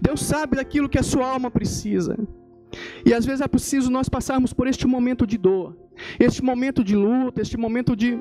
Deus 0.01 0.21
sabe 0.21 0.57
daquilo 0.57 0.89
que 0.89 0.99
a 0.99 1.03
sua 1.03 1.25
alma 1.25 1.49
precisa. 1.49 2.17
E 3.05 3.13
às 3.13 3.25
vezes 3.25 3.39
é 3.39 3.47
preciso 3.47 3.89
nós 3.89 4.09
passarmos 4.09 4.51
por 4.51 4.67
este 4.67 4.85
momento 4.85 5.25
de 5.25 5.37
dor, 5.37 5.77
este 6.19 6.43
momento 6.43 6.83
de 6.83 6.95
luta, 6.95 7.41
este 7.41 7.55
momento 7.55 7.95
de 7.95 8.19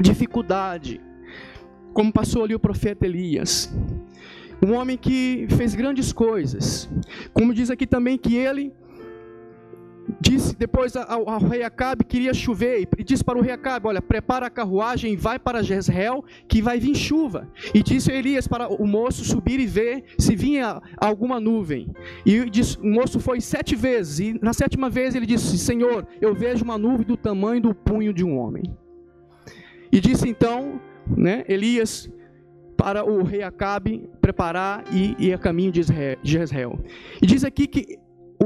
dificuldade 0.00 1.00
como 1.94 2.12
passou 2.12 2.44
ali 2.44 2.54
o 2.54 2.58
profeta 2.58 3.06
Elias. 3.06 3.72
Um 4.62 4.74
homem 4.74 4.96
que 4.98 5.46
fez 5.56 5.74
grandes 5.74 6.12
coisas. 6.12 6.88
Como 7.32 7.54
diz 7.54 7.70
aqui 7.70 7.86
também 7.86 8.18
que 8.18 8.34
ele 8.36 8.72
disse 10.20 10.54
depois 10.54 10.94
ao, 10.96 11.28
ao, 11.28 11.38
rei 11.38 11.62
Acabe 11.62 12.04
que 12.04 12.18
iria 12.18 12.34
chover 12.34 12.86
e 12.98 13.04
disse 13.04 13.24
para 13.24 13.38
o 13.38 13.40
rei 13.40 13.52
Acabe, 13.52 13.86
olha, 13.86 14.02
prepara 14.02 14.46
a 14.46 14.50
carruagem 14.50 15.14
e 15.14 15.16
vai 15.16 15.38
para 15.38 15.62
Jezreel 15.62 16.24
que 16.46 16.60
vai 16.60 16.78
vir 16.78 16.94
chuva. 16.94 17.48
E 17.72 17.82
disse 17.82 18.12
Elias 18.12 18.46
para 18.46 18.68
o 18.68 18.86
moço 18.86 19.24
subir 19.24 19.60
e 19.60 19.66
ver 19.66 20.04
se 20.18 20.34
vinha 20.34 20.82
alguma 20.96 21.40
nuvem. 21.40 21.88
E 22.26 22.48
disse, 22.50 22.78
o 22.78 22.86
moço 22.86 23.20
foi 23.20 23.40
sete 23.40 23.74
vezes 23.74 24.18
e 24.18 24.38
na 24.42 24.52
sétima 24.52 24.90
vez 24.90 25.14
ele 25.14 25.26
disse, 25.26 25.58
Senhor, 25.58 26.06
eu 26.20 26.34
vejo 26.34 26.64
uma 26.64 26.76
nuvem 26.76 27.06
do 27.06 27.16
tamanho 27.16 27.62
do 27.62 27.74
punho 27.74 28.12
de 28.12 28.24
um 28.24 28.36
homem. 28.36 28.64
E 29.92 30.00
disse 30.00 30.28
então 30.28 30.80
né, 31.06 31.44
Elias 31.48 32.10
para 32.76 33.04
o 33.04 33.22
rei 33.22 33.42
Acabe 33.42 34.08
preparar 34.20 34.84
e 34.92 35.14
ir 35.18 35.32
a 35.32 35.38
caminho 35.38 35.72
de 35.72 35.82
Jezreel. 36.22 36.78
E 37.22 37.26
diz 37.26 37.44
aqui 37.44 37.66
que 37.66 37.98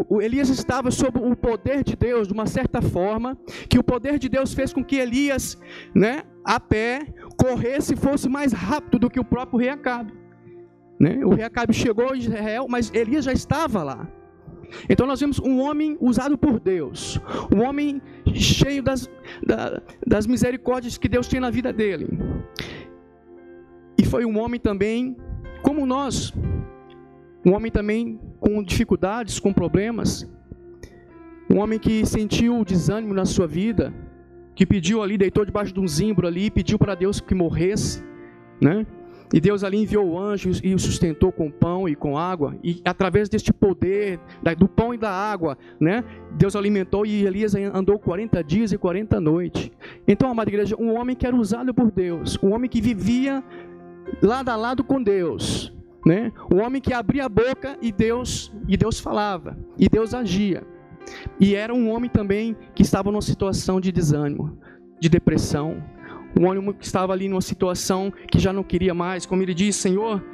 o 0.09 0.21
Elias 0.21 0.49
estava 0.49 0.91
sob 0.91 1.19
o 1.19 1.35
poder 1.35 1.83
de 1.83 1.97
Deus 1.97 2.29
de 2.29 2.35
uma 2.35 2.47
certa 2.47 2.81
forma, 2.81 3.37
que 3.69 3.79
o 3.79 3.83
poder 3.83 4.19
de 4.19 4.29
Deus 4.29 4.53
fez 4.53 4.73
com 4.73 4.85
que 4.85 4.97
Elias, 4.97 5.59
né, 5.95 6.23
a 6.45 6.61
pé, 6.61 7.07
corresse 7.37 7.95
e 7.95 7.97
fosse 7.97 8.29
mais 8.29 8.53
rápido 8.53 8.99
do 8.99 9.11
que 9.11 9.19
o 9.19 9.25
próprio 9.25 9.59
rei 9.59 9.71
Acabe. 9.71 10.13
Né? 11.01 11.25
O 11.25 11.31
rei 11.31 11.45
Acabe 11.45 11.73
chegou 11.73 12.15
em 12.15 12.19
Israel, 12.19 12.67
mas 12.69 12.93
Elias 12.95 13.25
já 13.25 13.33
estava 13.33 13.83
lá. 13.83 14.09
Então 14.89 15.07
nós 15.07 15.21
vemos 15.21 15.39
um 15.39 15.61
homem 15.61 15.97
usado 16.01 16.37
por 16.37 16.61
Deus, 16.61 17.21
um 17.55 17.63
homem 17.63 18.01
cheio 18.35 18.83
das, 18.83 19.11
das 20.07 20.27
misericórdias 20.27 20.99
que 20.99 21.09
Deus 21.09 21.27
tinha 21.29 21.41
na 21.41 21.51
vida 21.51 21.73
dele. 21.73 22.09
E 23.99 24.05
foi 24.05 24.25
um 24.25 24.39
homem 24.39 24.61
também 24.61 25.17
como 25.63 25.85
nós, 25.85 26.33
Um 27.45 27.55
homem 27.55 27.71
também 27.71 28.21
com 28.41 28.63
dificuldades, 28.63 29.39
com 29.39 29.53
problemas. 29.53 30.29
Um 31.51 31.59
homem 31.59 31.79
que 31.79 32.05
sentiu 32.05 32.65
desânimo 32.65 33.15
na 33.15 33.25
sua 33.25 33.47
vida, 33.47 33.95
que 34.55 34.67
pediu 34.67 35.03
ali, 35.03 35.17
deitou 35.17 35.45
debaixo 35.45 35.73
de 35.73 35.81
um 35.81 35.89
zimbro 35.89 36.27
ali, 36.27 36.51
pediu 36.51 36.79
para 36.79 36.95
Deus 36.95 37.21
que 37.21 37.35
morresse, 37.35 38.03
né? 38.61 38.87
E 39.33 39.41
Deus 39.41 39.63
ali 39.63 39.79
enviou 39.79 40.09
o 40.09 40.19
anjo 40.19 40.51
e 40.63 40.75
o 40.75 40.79
sustentou 40.79 41.31
com 41.31 41.51
pão 41.51 41.89
e 41.89 41.95
com 41.95 42.17
água. 42.17 42.57
E 42.63 42.81
através 42.85 43.29
deste 43.29 43.53
poder, 43.53 44.19
do 44.57 44.69
pão 44.69 44.95
e 44.95 44.99
da 44.99 45.11
água, 45.11 45.59
né? 45.79 46.03
Deus 46.33 46.57
alimentou 46.57 47.05
e 47.05 47.27
Elias 47.27 47.55
andou 47.55 47.99
40 47.99 48.43
dias 48.43 48.73
e 48.73 48.79
40 48.79 49.21
noites. 49.21 49.71
Então, 50.07 50.31
amada 50.31 50.51
igreja, 50.51 50.77
um 50.79 50.99
homem 50.99 51.15
que 51.15 51.27
era 51.27 51.37
usado 51.37 51.75
por 51.75 51.91
Deus, 51.91 52.39
um 52.43 52.55
homem 52.55 52.71
que 52.71 52.81
vivia 52.81 53.45
lado 54.23 54.49
a 54.49 54.57
lado 54.57 54.83
com 54.83 55.03
Deus, 55.03 55.75
né? 56.07 56.33
Um 56.51 56.63
homem 56.63 56.81
que 56.81 56.95
abria 56.95 57.27
a 57.27 57.29
boca 57.29 57.77
e 57.83 57.93
Deus, 57.93 58.51
e 58.67 58.77
Deus 58.77 58.99
falava, 58.99 59.59
e 59.79 59.89
Deus 59.89 60.15
agia. 60.15 60.63
E 61.39 61.55
era 61.55 61.75
um 61.75 61.91
homem 61.91 62.09
também 62.09 62.57
que 62.75 62.83
estava 62.83 63.11
numa 63.11 63.23
situação 63.23 63.81
de 63.81 63.93
desânimo, 63.93 64.59
de 65.01 65.09
depressão, 65.09 65.83
um 66.39 66.47
homem 66.47 66.73
que 66.73 66.85
estava 66.85 67.13
ali 67.13 67.29
numa 67.29 67.41
situação 67.41 68.13
que 68.31 68.39
já 68.39 68.53
não 68.53 68.63
queria 68.63 68.95
mais, 68.95 69.27
como 69.27 69.43
ele 69.43 69.53
diz: 69.53 69.75
Senhor, 69.75 70.25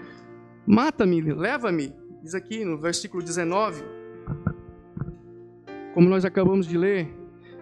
mata-me, 0.67 1.21
leva-me. 1.23 1.93
Diz 2.23 2.35
aqui 2.35 2.65
no 2.65 2.79
versículo 2.79 3.23
19, 3.23 3.83
como 5.95 6.09
nós 6.09 6.25
acabamos 6.25 6.67
de 6.67 6.77
ler: 6.77 7.09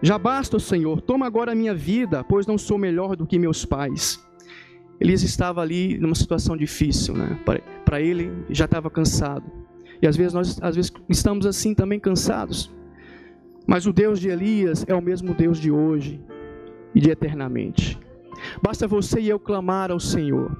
Já 0.01 0.17
basta, 0.17 0.59
Senhor, 0.59 0.99
toma 1.01 1.25
agora 1.25 1.53
a 1.53 1.55
minha 1.55 1.73
vida, 1.73 2.23
pois 2.23 2.45
não 2.45 2.57
sou 2.57 2.77
melhor 2.77 3.15
do 3.15 3.25
que 3.25 3.39
meus 3.39 3.63
pais. 3.63 4.21
Elias 4.99 5.23
estava 5.23 5.61
ali 5.61 5.97
numa 5.97 6.15
situação 6.15 6.55
difícil, 6.55 7.15
né? 7.15 7.39
Para 7.85 8.01
ele 8.01 8.31
já 8.49 8.65
estava 8.65 8.89
cansado. 8.89 9.45
E 10.01 10.07
às 10.07 10.17
vezes 10.17 10.33
nós 10.33 10.61
às 10.61 10.75
vezes 10.75 10.91
estamos 11.09 11.45
assim 11.45 11.73
também 11.73 11.99
cansados. 11.99 12.73
Mas 13.65 13.87
o 13.87 13.93
Deus 13.93 14.19
de 14.19 14.27
Elias 14.27 14.83
é 14.87 14.93
o 14.93 15.01
mesmo 15.01 15.33
Deus 15.33 15.57
de 15.57 15.71
hoje 15.71 16.21
e 16.93 16.99
de 16.99 17.09
eternamente. 17.09 18.02
Basta 18.61 18.87
você 18.87 19.19
e 19.19 19.29
eu 19.29 19.39
clamar 19.39 19.91
ao 19.91 19.99
Senhor. 19.99 20.55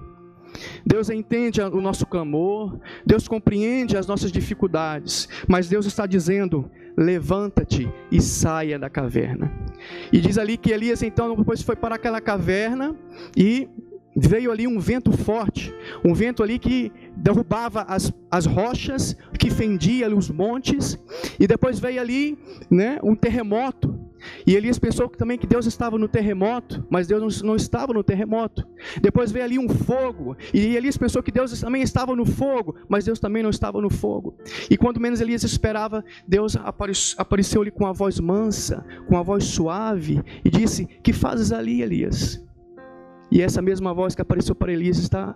Deus 0.85 1.09
entende 1.09 1.61
o 1.61 1.81
nosso 1.81 2.05
clamor, 2.05 2.79
Deus 3.05 3.27
compreende 3.27 3.97
as 3.97 4.05
nossas 4.05 4.31
dificuldades, 4.31 5.27
mas 5.47 5.67
Deus 5.67 5.85
está 5.85 6.05
dizendo: 6.05 6.69
levanta-te 6.95 7.91
e 8.11 8.21
saia 8.21 8.77
da 8.77 8.89
caverna. 8.89 9.51
E 10.11 10.19
diz 10.19 10.37
ali 10.37 10.57
que 10.57 10.71
Elias 10.71 11.01
então 11.01 11.35
depois 11.35 11.61
foi 11.61 11.75
para 11.75 11.95
aquela 11.95 12.21
caverna 12.21 12.95
e 13.35 13.67
veio 14.15 14.51
ali 14.51 14.67
um 14.67 14.79
vento 14.79 15.11
forte, 15.11 15.73
um 16.05 16.13
vento 16.13 16.43
ali 16.43 16.59
que 16.59 16.91
derrubava 17.15 17.81
as, 17.83 18.13
as 18.29 18.45
rochas, 18.45 19.17
que 19.39 19.49
fendia 19.49 20.13
os 20.15 20.29
montes, 20.29 20.99
e 21.39 21.47
depois 21.47 21.79
veio 21.79 21.99
ali 21.99 22.37
né, 22.69 22.99
um 23.03 23.15
terremoto. 23.15 23.92
E 24.45 24.55
Elias 24.55 24.79
pensou 24.79 25.07
também 25.09 25.37
que 25.37 25.47
Deus 25.47 25.65
estava 25.65 25.97
no 25.97 26.07
terremoto, 26.07 26.85
mas 26.89 27.07
Deus 27.07 27.41
não, 27.41 27.55
estava 27.55 27.93
no 27.93 28.03
terremoto. 28.03 28.67
Depois 29.01 29.31
veio 29.31 29.45
ali 29.45 29.59
um 29.59 29.69
fogo, 29.69 30.35
e 30.53 30.75
Elias 30.75 30.97
pensou 30.97 31.21
que 31.23 31.31
Deus 31.31 31.59
também 31.59 31.81
estava 31.81 32.15
no 32.15 32.25
fogo, 32.25 32.75
mas 32.87 33.05
Deus 33.05 33.19
também 33.19 33.43
não 33.43 33.49
estava 33.49 33.81
no 33.81 33.89
fogo. 33.89 34.35
E 34.69 34.77
quando 34.77 34.99
menos 34.99 35.21
Elias 35.21 35.43
esperava, 35.43 36.03
Deus 36.27 36.55
apareceu-lhe 37.17 37.71
com 37.71 37.85
a 37.85 37.91
voz 37.91 38.19
mansa, 38.19 38.85
com 39.07 39.17
a 39.17 39.23
voz 39.23 39.45
suave, 39.45 40.21
e 40.43 40.49
disse: 40.49 40.85
Que 40.85 41.13
fazes 41.13 41.51
ali, 41.51 41.81
Elias? 41.81 42.43
E 43.31 43.41
essa 43.41 43.61
mesma 43.61 43.93
voz 43.93 44.13
que 44.13 44.21
apareceu 44.21 44.53
para 44.53 44.71
Elias 44.71 44.97
está 44.97 45.35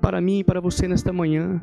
para 0.00 0.20
mim 0.20 0.38
e 0.38 0.44
para 0.44 0.60
você 0.60 0.88
nesta 0.88 1.12
manhã. 1.12 1.60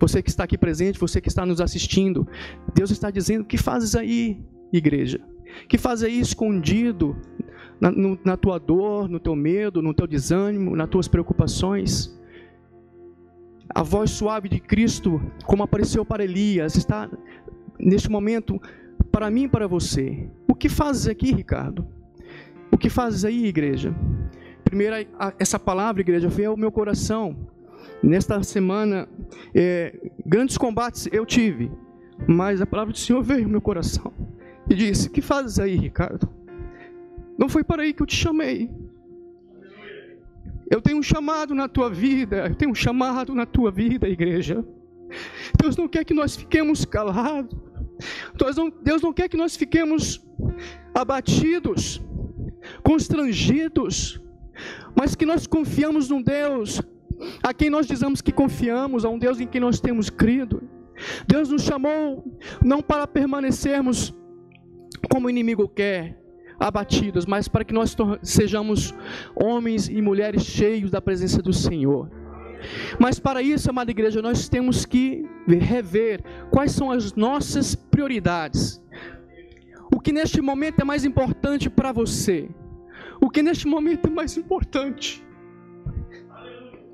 Você 0.00 0.22
que 0.22 0.28
está 0.28 0.44
aqui 0.44 0.58
presente, 0.58 0.98
você 0.98 1.20
que 1.20 1.28
está 1.28 1.46
nos 1.46 1.60
assistindo, 1.60 2.26
Deus 2.74 2.90
está 2.90 3.10
dizendo: 3.10 3.44
que 3.44 3.56
fazes 3.56 3.94
aí, 3.94 4.42
igreja? 4.72 5.20
Que 5.68 5.78
fazes 5.78 6.04
aí 6.04 6.18
escondido 6.18 7.16
na, 7.80 7.90
no, 7.90 8.18
na 8.24 8.36
tua 8.36 8.58
dor, 8.58 9.08
no 9.08 9.20
teu 9.20 9.34
medo, 9.34 9.82
no 9.82 9.94
teu 9.94 10.06
desânimo, 10.06 10.76
nas 10.76 10.88
tuas 10.88 11.08
preocupações? 11.08 12.14
A 13.68 13.82
voz 13.82 14.10
suave 14.10 14.48
de 14.48 14.60
Cristo, 14.60 15.20
como 15.44 15.62
apareceu 15.62 16.04
para 16.04 16.24
Elias, 16.24 16.76
está 16.76 17.10
neste 17.78 18.10
momento 18.10 18.60
para 19.10 19.30
mim 19.30 19.44
e 19.44 19.48
para 19.48 19.66
você. 19.66 20.28
O 20.48 20.54
que 20.54 20.68
fazes 20.68 21.08
aqui, 21.08 21.32
Ricardo? 21.32 21.86
O 22.70 22.78
que 22.78 22.88
fazes 22.88 23.24
aí, 23.24 23.46
igreja? 23.46 23.94
Primeiro, 24.64 24.94
essa 25.38 25.58
palavra, 25.58 26.00
igreja, 26.00 26.28
veio 26.28 26.50
ao 26.50 26.56
meu 26.56 26.70
coração. 26.70 27.36
Nesta 28.02 28.42
semana, 28.42 29.08
é, 29.54 30.10
grandes 30.24 30.58
combates 30.58 31.08
eu 31.12 31.24
tive, 31.24 31.70
mas 32.26 32.60
a 32.60 32.66
palavra 32.66 32.92
do 32.92 32.98
Senhor 32.98 33.22
veio 33.22 33.44
ao 33.44 33.50
meu 33.50 33.60
coração 33.60 34.12
e 34.68 34.74
disse: 34.74 35.10
Que 35.10 35.20
fazes 35.20 35.58
aí, 35.58 35.76
Ricardo? 35.76 36.28
Não 37.38 37.48
foi 37.48 37.64
para 37.64 37.82
aí 37.82 37.92
que 37.92 38.02
eu 38.02 38.06
te 38.06 38.16
chamei. 38.16 38.70
Eu 40.70 40.80
tenho 40.80 40.98
um 40.98 41.02
chamado 41.02 41.54
na 41.54 41.68
tua 41.68 41.90
vida, 41.90 42.48
eu 42.48 42.54
tenho 42.54 42.70
um 42.70 42.74
chamado 42.74 43.34
na 43.34 43.44
tua 43.44 43.70
vida, 43.70 44.08
igreja. 44.08 44.64
Deus 45.60 45.76
não 45.76 45.86
quer 45.86 46.04
que 46.04 46.14
nós 46.14 46.36
fiquemos 46.36 46.84
calados. 46.84 47.56
Deus 48.36 48.56
não, 48.56 48.72
Deus 48.82 49.02
não 49.02 49.12
quer 49.12 49.28
que 49.28 49.36
nós 49.36 49.56
fiquemos 49.56 50.24
abatidos, 50.94 52.02
constrangidos, 52.82 54.20
mas 54.96 55.14
que 55.14 55.26
nós 55.26 55.46
confiamos 55.46 56.08
num 56.08 56.22
Deus 56.22 56.82
a 57.42 57.54
quem 57.54 57.70
nós 57.70 57.86
dizemos 57.86 58.20
que 58.20 58.32
confiamos, 58.32 59.04
a 59.04 59.08
um 59.08 59.18
Deus 59.18 59.38
em 59.40 59.46
quem 59.46 59.60
nós 59.60 59.80
temos 59.80 60.10
crido. 60.10 60.62
Deus 61.26 61.48
nos 61.50 61.62
chamou 61.62 62.24
não 62.62 62.80
para 62.80 63.06
permanecermos 63.06 64.14
como 65.06 65.26
o 65.26 65.30
inimigo 65.30 65.68
quer, 65.68 66.18
abatidos, 66.58 67.26
mas 67.26 67.48
para 67.48 67.64
que 67.64 67.74
nós 67.74 67.96
sejamos 68.22 68.94
homens 69.34 69.88
e 69.88 70.00
mulheres 70.00 70.44
cheios 70.44 70.90
da 70.90 71.00
presença 71.00 71.42
do 71.42 71.52
Senhor. 71.52 72.10
Mas 72.98 73.18
para 73.18 73.42
isso, 73.42 73.68
amada 73.68 73.90
igreja, 73.90 74.22
nós 74.22 74.48
temos 74.48 74.86
que 74.86 75.28
rever 75.46 76.22
quais 76.50 76.72
são 76.72 76.90
as 76.90 77.14
nossas 77.14 77.74
prioridades. 77.74 78.82
O 79.94 80.00
que 80.00 80.12
neste 80.12 80.40
momento 80.40 80.80
é 80.80 80.84
mais 80.84 81.04
importante 81.04 81.68
para 81.68 81.92
você? 81.92 82.48
o 83.24 83.30
que 83.30 83.42
neste 83.42 83.66
momento 83.66 84.06
é 84.06 84.10
mais 84.10 84.36
importante. 84.36 85.24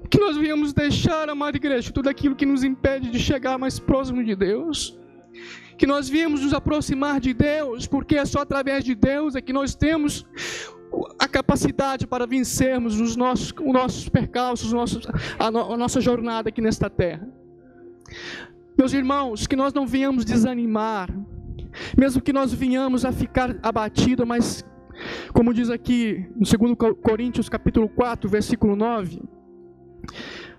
Que 0.08 0.18
nós 0.18 0.36
viemos 0.36 0.72
deixar, 0.72 1.28
amada 1.28 1.56
igreja, 1.56 1.92
tudo 1.92 2.08
aquilo 2.08 2.34
que 2.34 2.46
nos 2.46 2.64
impede 2.64 3.10
de 3.10 3.18
chegar 3.18 3.58
mais 3.58 3.78
próximo 3.78 4.24
de 4.24 4.34
Deus. 4.34 4.98
Que 5.80 5.86
nós 5.86 6.10
viemos 6.10 6.42
nos 6.42 6.52
aproximar 6.52 7.20
de 7.20 7.32
Deus, 7.32 7.86
porque 7.86 8.16
é 8.16 8.26
só 8.26 8.40
através 8.40 8.84
de 8.84 8.94
Deus 8.94 9.34
é 9.34 9.40
que 9.40 9.50
nós 9.50 9.74
temos 9.74 10.26
a 11.18 11.26
capacidade 11.26 12.06
para 12.06 12.26
vencermos 12.26 13.00
os 13.00 13.16
nossos, 13.16 13.50
os 13.50 13.72
nossos 13.72 14.06
percalços, 14.06 14.66
os 14.66 14.72
nossos, 14.74 15.06
a, 15.38 15.50
no, 15.50 15.72
a 15.72 15.76
nossa 15.78 15.98
jornada 15.98 16.50
aqui 16.50 16.60
nesta 16.60 16.90
terra. 16.90 17.26
Meus 18.76 18.92
irmãos, 18.92 19.46
que 19.46 19.56
nós 19.56 19.72
não 19.72 19.86
venhamos 19.86 20.26
desanimar, 20.26 21.08
mesmo 21.96 22.20
que 22.20 22.30
nós 22.30 22.52
venhamos 22.52 23.06
a 23.06 23.10
ficar 23.10 23.56
abatidos, 23.62 24.26
mas 24.26 24.62
como 25.32 25.54
diz 25.54 25.70
aqui 25.70 26.28
no 26.36 26.74
2 26.74 26.94
Coríntios 27.02 27.48
capítulo 27.48 27.88
4, 27.88 28.28
versículo 28.28 28.76
9, 28.76 29.22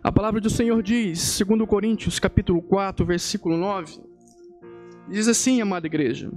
a 0.01 0.12
palavra 0.12 0.41
do 0.41 0.49
Senhor 0.49 0.81
diz, 0.81 1.39
2 1.47 1.69
Coríntios 1.69 2.17
capítulo 2.17 2.60
4, 2.60 3.05
versículo 3.05 3.55
9, 3.55 4.10
diz 5.12 5.28
assim, 5.28 5.62
amada 5.62 5.88
igreja, 5.88 6.32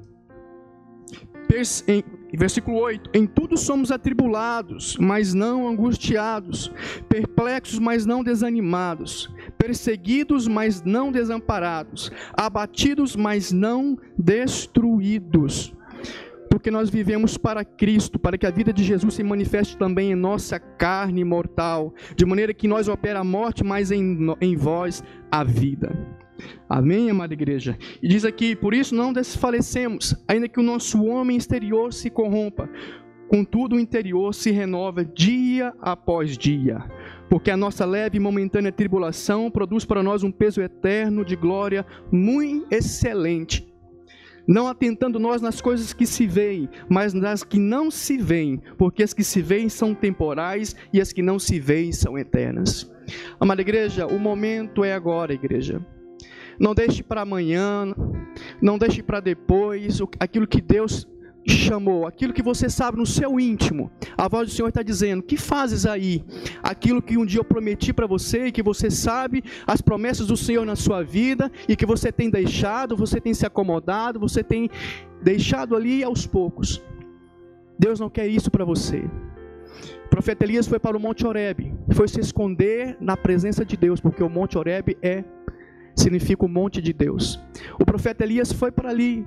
em, 1.86 2.02
versículo 2.36 2.78
8: 2.78 3.10
Em 3.14 3.26
tudo 3.26 3.56
somos 3.56 3.92
atribulados, 3.92 4.96
mas 4.98 5.34
não 5.34 5.68
angustiados, 5.68 6.70
perplexos, 7.08 7.78
mas 7.78 8.04
não 8.04 8.24
desanimados, 8.24 9.32
perseguidos, 9.56 10.48
mas 10.48 10.82
não 10.82 11.12
desamparados, 11.12 12.10
abatidos, 12.32 13.14
mas 13.14 13.52
não 13.52 13.98
destruídos 14.18 15.72
porque 16.50 16.70
nós 16.70 16.88
vivemos 16.88 17.36
para 17.36 17.64
Cristo, 17.64 18.16
para 18.16 18.38
que 18.38 18.46
a 18.46 18.50
vida 18.50 18.72
de 18.72 18.84
Jesus 18.84 19.14
se 19.14 19.24
manifeste 19.24 19.76
também 19.76 20.12
em 20.12 20.14
nossa 20.14 20.58
carne 20.58 21.24
mortal, 21.24 21.92
de 22.16 22.24
maneira 22.24 22.54
que 22.54 22.68
nós 22.68 22.86
opera 22.86 23.18
a 23.18 23.24
morte, 23.24 23.64
mas 23.64 23.90
em, 23.90 24.16
em 24.40 24.54
vós 24.54 25.02
a 25.32 25.42
vida. 25.42 25.92
Amém, 26.68 27.10
amada 27.10 27.34
igreja? 27.34 27.78
E 28.02 28.08
diz 28.08 28.24
aqui: 28.24 28.56
por 28.56 28.74
isso 28.74 28.94
não 28.94 29.12
desfalecemos, 29.12 30.14
ainda 30.26 30.48
que 30.48 30.60
o 30.60 30.62
nosso 30.62 31.04
homem 31.04 31.36
exterior 31.36 31.92
se 31.92 32.10
corrompa, 32.10 32.68
contudo 33.28 33.76
o 33.76 33.80
interior 33.80 34.34
se 34.34 34.50
renova 34.50 35.04
dia 35.04 35.72
após 35.80 36.36
dia. 36.36 36.84
Porque 37.28 37.50
a 37.50 37.56
nossa 37.56 37.84
leve 37.84 38.18
e 38.18 38.20
momentânea 38.20 38.70
tribulação 38.70 39.50
produz 39.50 39.84
para 39.84 40.02
nós 40.02 40.22
um 40.22 40.30
peso 40.30 40.60
eterno 40.60 41.24
de 41.24 41.36
glória 41.36 41.86
muito 42.12 42.66
excelente 42.72 43.74
não 44.46 44.68
atentando 44.68 45.18
nós 45.18 45.40
nas 45.40 45.60
coisas 45.60 45.92
que 45.92 46.06
se 46.06 46.26
veem, 46.26 46.68
mas 46.88 47.14
nas 47.14 47.42
que 47.42 47.58
não 47.58 47.90
se 47.90 48.18
veem, 48.18 48.60
porque 48.76 49.02
as 49.02 49.14
que 49.14 49.24
se 49.24 49.40
veem 49.40 49.68
são 49.68 49.94
temporais 49.94 50.76
e 50.92 51.00
as 51.00 51.12
que 51.12 51.22
não 51.22 51.38
se 51.38 51.58
veem 51.58 51.92
são 51.92 52.18
eternas. 52.18 52.90
Amada 53.38 53.60
igreja, 53.60 54.06
o 54.06 54.18
momento 54.18 54.84
é 54.84 54.92
agora, 54.92 55.32
igreja. 55.32 55.84
Não 56.58 56.74
deixe 56.74 57.02
para 57.02 57.22
amanhã, 57.22 57.94
não 58.60 58.78
deixe 58.78 59.02
para 59.02 59.20
depois 59.20 60.00
aquilo 60.20 60.46
que 60.46 60.60
Deus 60.60 61.06
chamou, 61.46 62.06
aquilo 62.06 62.32
que 62.32 62.42
você 62.42 62.70
sabe 62.70 62.98
no 62.98 63.06
seu 63.06 63.38
íntimo. 63.38 63.90
A 64.16 64.28
voz 64.28 64.48
do 64.48 64.54
Senhor 64.54 64.68
está 64.68 64.82
dizendo: 64.82 65.22
Que 65.22 65.36
fazes 65.36 65.84
aí? 65.84 66.24
Aquilo 66.62 67.02
que 67.02 67.18
um 67.18 67.26
dia 67.26 67.40
eu 67.40 67.44
prometi 67.44 67.92
para 67.92 68.06
você 68.06 68.46
e 68.46 68.52
que 68.52 68.62
você 68.62 68.90
sabe 68.90 69.44
as 69.66 69.80
promessas 69.80 70.26
do 70.26 70.36
Senhor 70.36 70.64
na 70.64 70.76
sua 70.76 71.02
vida 71.02 71.50
e 71.68 71.76
que 71.76 71.86
você 71.86 72.10
tem 72.10 72.30
deixado, 72.30 72.96
você 72.96 73.20
tem 73.20 73.34
se 73.34 73.44
acomodado, 73.44 74.18
você 74.18 74.42
tem 74.42 74.70
deixado 75.22 75.76
ali 75.76 76.02
aos 76.02 76.26
poucos. 76.26 76.82
Deus 77.78 77.98
não 78.00 78.08
quer 78.08 78.26
isso 78.26 78.50
para 78.50 78.64
você. 78.64 79.04
O 80.06 80.08
profeta 80.08 80.44
Elias 80.44 80.68
foi 80.68 80.78
para 80.78 80.96
o 80.96 81.00
Monte 81.00 81.26
Oreb, 81.26 81.74
foi 81.92 82.06
se 82.06 82.20
esconder 82.20 82.96
na 83.00 83.16
presença 83.16 83.64
de 83.64 83.76
Deus, 83.76 84.00
porque 84.00 84.22
o 84.22 84.28
Monte 84.28 84.56
Oreb 84.56 84.96
é 85.02 85.24
significa 85.94 86.44
o 86.44 86.48
monte 86.48 86.80
de 86.80 86.92
Deus. 86.92 87.40
O 87.78 87.84
profeta 87.84 88.24
Elias 88.24 88.52
foi 88.52 88.70
para 88.70 88.90
ali, 88.90 89.26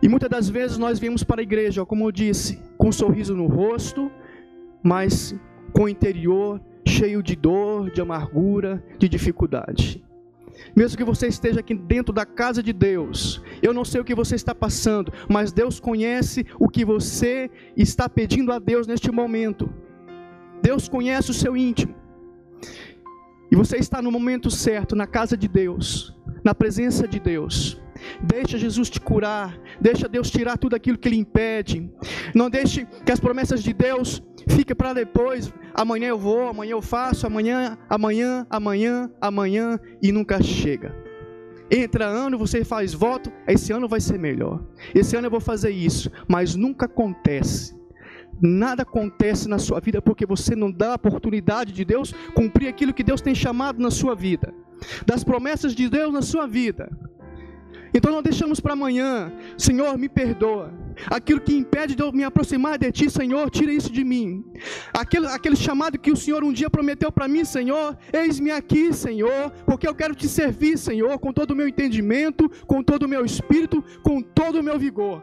e 0.00 0.08
muitas 0.08 0.30
das 0.30 0.48
vezes 0.48 0.78
nós 0.78 0.98
vimos 0.98 1.24
para 1.24 1.40
a 1.40 1.42
igreja, 1.42 1.84
como 1.84 2.06
eu 2.06 2.12
disse, 2.12 2.62
com 2.76 2.88
um 2.88 2.92
sorriso 2.92 3.34
no 3.34 3.46
rosto, 3.46 4.10
mas 4.82 5.34
com 5.72 5.84
o 5.84 5.88
interior 5.88 6.60
cheio 6.86 7.22
de 7.22 7.36
dor, 7.36 7.90
de 7.90 8.00
amargura, 8.00 8.82
de 8.98 9.08
dificuldade. 9.08 10.04
Mesmo 10.74 10.96
que 10.96 11.04
você 11.04 11.28
esteja 11.28 11.60
aqui 11.60 11.74
dentro 11.74 12.12
da 12.12 12.24
casa 12.24 12.62
de 12.62 12.72
Deus, 12.72 13.42
eu 13.62 13.74
não 13.74 13.84
sei 13.84 14.00
o 14.00 14.04
que 14.04 14.14
você 14.14 14.34
está 14.34 14.54
passando, 14.54 15.12
mas 15.28 15.52
Deus 15.52 15.78
conhece 15.78 16.46
o 16.58 16.68
que 16.68 16.84
você 16.84 17.50
está 17.76 18.08
pedindo 18.08 18.52
a 18.52 18.58
Deus 18.58 18.86
neste 18.86 19.10
momento. 19.10 19.72
Deus 20.62 20.88
conhece 20.88 21.30
o 21.30 21.34
seu 21.34 21.56
íntimo. 21.56 21.94
E 23.50 23.56
você 23.56 23.76
está 23.76 24.02
no 24.02 24.12
momento 24.12 24.50
certo, 24.50 24.94
na 24.94 25.06
casa 25.06 25.36
de 25.36 25.48
Deus, 25.48 26.14
na 26.44 26.54
presença 26.54 27.08
de 27.08 27.18
Deus. 27.18 27.80
Deixa 28.22 28.58
Jesus 28.58 28.88
te 28.90 29.00
curar, 29.00 29.58
deixa 29.80 30.08
Deus 30.08 30.30
tirar 30.30 30.56
tudo 30.56 30.76
aquilo 30.76 30.98
que 30.98 31.08
lhe 31.08 31.16
impede. 31.16 31.90
Não 32.34 32.48
deixe 32.48 32.86
que 33.04 33.12
as 33.12 33.20
promessas 33.20 33.62
de 33.62 33.72
Deus 33.72 34.22
fiquem 34.48 34.76
para 34.76 34.92
depois. 34.92 35.52
Amanhã 35.74 36.08
eu 36.08 36.18
vou, 36.18 36.48
amanhã 36.48 36.72
eu 36.72 36.82
faço, 36.82 37.26
amanhã, 37.26 37.76
amanhã, 37.88 38.46
amanhã, 38.50 39.10
amanhã 39.20 39.80
e 40.02 40.12
nunca 40.12 40.42
chega. 40.42 40.94
Entra 41.70 42.06
ano, 42.06 42.38
você 42.38 42.64
faz 42.64 42.94
voto, 42.94 43.30
esse 43.46 43.72
ano 43.72 43.88
vai 43.88 44.00
ser 44.00 44.18
melhor. 44.18 44.62
Esse 44.94 45.16
ano 45.16 45.26
eu 45.26 45.30
vou 45.30 45.40
fazer 45.40 45.70
isso, 45.70 46.10
mas 46.26 46.54
nunca 46.54 46.86
acontece. 46.86 47.76
Nada 48.40 48.82
acontece 48.82 49.48
na 49.48 49.58
sua 49.58 49.80
vida 49.80 50.00
porque 50.00 50.24
você 50.24 50.54
não 50.54 50.70
dá 50.70 50.92
a 50.92 50.96
oportunidade 50.96 51.72
de 51.72 51.84
Deus 51.84 52.14
cumprir 52.34 52.68
aquilo 52.68 52.94
que 52.94 53.02
Deus 53.02 53.20
tem 53.20 53.34
chamado 53.34 53.80
na 53.80 53.90
sua 53.90 54.14
vida, 54.14 54.54
das 55.06 55.24
promessas 55.24 55.74
de 55.74 55.88
Deus 55.88 56.12
na 56.12 56.22
sua 56.22 56.46
vida. 56.46 56.88
Então 57.92 58.12
não 58.12 58.22
deixamos 58.22 58.60
para 58.60 58.74
amanhã, 58.74 59.32
Senhor, 59.56 59.96
me 59.96 60.08
perdoa. 60.08 60.72
Aquilo 61.06 61.40
que 61.40 61.56
impede 61.56 61.94
de 61.94 62.02
eu 62.02 62.12
me 62.12 62.24
aproximar 62.24 62.76
de 62.76 62.90
Ti, 62.92 63.08
Senhor, 63.08 63.50
tira 63.50 63.72
isso 63.72 63.90
de 63.92 64.04
mim. 64.04 64.44
Aquele, 64.92 65.26
aquele 65.26 65.56
chamado 65.56 65.98
que 65.98 66.10
o 66.10 66.16
Senhor 66.16 66.44
um 66.44 66.52
dia 66.52 66.68
prometeu 66.68 67.10
para 67.10 67.28
mim, 67.28 67.44
Senhor, 67.44 67.96
eis-me 68.12 68.50
aqui, 68.50 68.92
Senhor, 68.92 69.50
porque 69.64 69.88
eu 69.88 69.94
quero 69.94 70.14
Te 70.14 70.28
servir, 70.28 70.76
Senhor, 70.76 71.18
com 71.18 71.32
todo 71.32 71.52
o 71.52 71.56
meu 71.56 71.68
entendimento, 71.68 72.50
com 72.66 72.82
todo 72.82 73.04
o 73.04 73.08
meu 73.08 73.24
espírito, 73.24 73.82
com 74.02 74.20
todo 74.20 74.60
o 74.60 74.62
meu 74.62 74.78
vigor. 74.78 75.22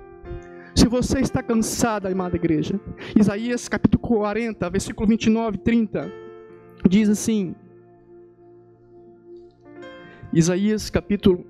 Se 0.75 0.89
você 0.89 1.21
está 1.21 1.41
cansada, 1.41 2.09
amada 2.09 2.35
igreja, 2.35 2.77
Isaías 3.17 3.69
capítulo 3.69 4.01
40, 4.01 4.69
versículo 4.69 5.07
29 5.07 5.55
e 5.55 5.59
30, 5.59 6.11
diz 6.89 7.07
assim: 7.07 7.55
Isaías 10.33 10.89
capítulo 10.89 11.45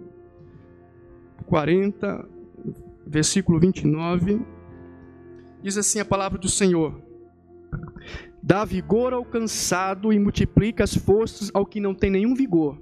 40, 1.48 2.30
versículo 3.08 3.60
29, 3.60 4.42
diz 5.64 5.76
assim 5.76 6.00
a 6.00 6.06
palavra 6.06 6.38
do 6.38 6.48
Senhor: 6.48 7.02
Dá 8.44 8.64
vigor 8.64 9.12
ao 9.12 9.26
cansado 9.26 10.14
e 10.14 10.20
multiplica 10.20 10.84
as 10.84 10.96
forças 10.96 11.50
ao 11.52 11.66
que 11.66 11.80
não 11.80 11.96
tem 11.96 12.12
nenhum 12.12 12.36
vigor. 12.36 12.78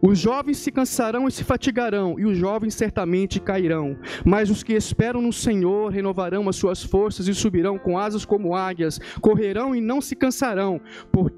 Os 0.00 0.18
jovens 0.18 0.58
se 0.58 0.70
cansarão 0.70 1.26
e 1.26 1.32
se 1.32 1.42
fatigarão, 1.42 2.18
e 2.18 2.24
os 2.24 2.36
jovens 2.36 2.74
certamente 2.74 3.40
cairão. 3.40 3.96
Mas 4.24 4.48
os 4.48 4.62
que 4.62 4.72
esperam 4.72 5.20
no 5.20 5.32
Senhor 5.32 5.90
renovarão 5.90 6.48
as 6.48 6.56
suas 6.56 6.82
forças 6.82 7.26
e 7.26 7.34
subirão 7.34 7.78
com 7.78 7.98
asas 7.98 8.24
como 8.24 8.54
águias, 8.54 9.00
correrão 9.20 9.74
e 9.74 9.80
não 9.80 10.00
se 10.00 10.14
cansarão, 10.14 10.80
por 11.10 11.32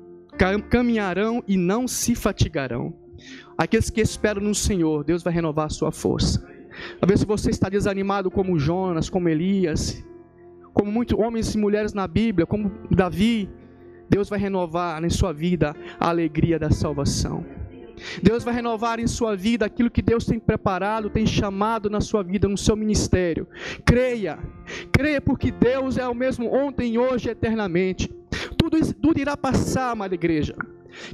caminharão 0.69 1.43
e 1.49 1.57
não 1.57 1.89
se 1.89 2.15
fatigarão. 2.15 2.95
Aqueles 3.57 3.91
que 3.91 4.01
esperam 4.01 4.43
no 4.43 4.55
Senhor, 4.55 5.05
Deus 5.05 5.23
vai 5.23 5.33
renovar 5.33 5.67
a 5.67 5.71
sua 5.71 5.91
força. 5.91 6.47
Talvez 6.99 7.21
se 7.21 7.27
você 7.27 7.51
está 7.51 7.69
desanimado 7.69 8.31
como 8.31 8.59
Jonas, 8.59 9.11
como 9.11 9.29
Elias, 9.29 10.03
como 10.73 10.91
muitos 10.91 11.19
homens 11.19 11.55
e 11.55 11.59
mulheres 11.59 11.93
na 11.93 12.07
Bíblia, 12.07 12.47
como 12.47 12.71
Davi, 12.91 13.51
Deus 14.09 14.29
vai 14.29 14.39
renovar 14.39 15.03
em 15.05 15.11
sua 15.11 15.33
vida 15.33 15.75
a 15.99 16.09
alegria 16.09 16.59
da 16.59 16.71
salvação. 16.71 17.60
Deus 18.23 18.45
vai 18.45 18.55
renovar 18.55 18.99
em 18.99 19.07
sua 19.07 19.37
vida 19.37 19.67
aquilo 19.67 19.91
que 19.91 20.03
Deus 20.03 20.25
tem 20.25 20.39
preparado, 20.39 21.11
tem 21.11 21.27
chamado 21.27 21.89
na 21.91 22.01
sua 22.01 22.23
vida, 22.23 22.49
no 22.49 22.59
seu 22.59 22.77
ministério. 22.77 23.47
Creia, 23.85 24.39
creia 24.93 25.21
porque 25.21 25.51
Deus 25.51 25.97
é 25.99 26.07
o 26.07 26.15
mesmo 26.15 26.53
ontem, 26.53 26.99
hoje 26.99 27.29
e 27.29 27.33
eternamente. 27.33 28.09
Tudo, 28.57 28.95
tudo 28.95 29.21
irá 29.21 29.37
passar, 29.37 29.91
amada 29.91 30.15
igreja 30.15 30.55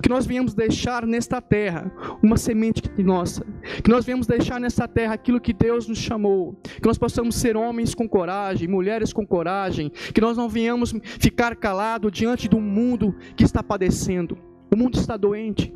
que 0.00 0.08
nós 0.08 0.26
viemos 0.26 0.54
deixar 0.54 1.06
nesta 1.06 1.40
terra 1.40 1.90
uma 2.22 2.36
semente 2.36 2.82
nossa, 2.98 3.44
que 3.82 3.90
nós 3.90 4.04
viemos 4.04 4.26
deixar 4.26 4.60
nesta 4.60 4.88
terra 4.88 5.14
aquilo 5.14 5.40
que 5.40 5.52
Deus 5.52 5.86
nos 5.86 5.98
chamou, 5.98 6.56
que 6.62 6.86
nós 6.86 6.98
possamos 6.98 7.36
ser 7.36 7.56
homens 7.56 7.94
com 7.94 8.08
coragem, 8.08 8.68
mulheres 8.68 9.12
com 9.12 9.26
coragem, 9.26 9.90
que 9.90 10.20
nós 10.20 10.36
não 10.36 10.48
venhamos 10.48 10.94
ficar 11.20 11.56
calados 11.56 12.10
diante 12.12 12.48
do 12.48 12.60
mundo 12.60 13.14
que 13.36 13.44
está 13.44 13.62
padecendo. 13.62 14.38
O 14.72 14.76
mundo 14.76 14.98
está 14.98 15.16
doente. 15.16 15.72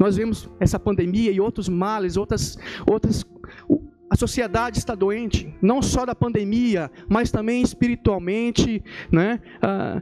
Nós 0.00 0.16
vemos 0.16 0.48
essa 0.58 0.80
pandemia 0.80 1.30
e 1.30 1.38
outros 1.38 1.68
males, 1.68 2.16
outras, 2.16 2.56
outras. 2.90 3.22
A 4.08 4.16
sociedade 4.16 4.78
está 4.78 4.94
doente, 4.94 5.54
não 5.60 5.82
só 5.82 6.06
da 6.06 6.14
pandemia, 6.14 6.90
mas 7.06 7.30
também 7.30 7.60
espiritualmente, 7.60 8.82
né? 9.12 9.38
Ah, 9.60 10.00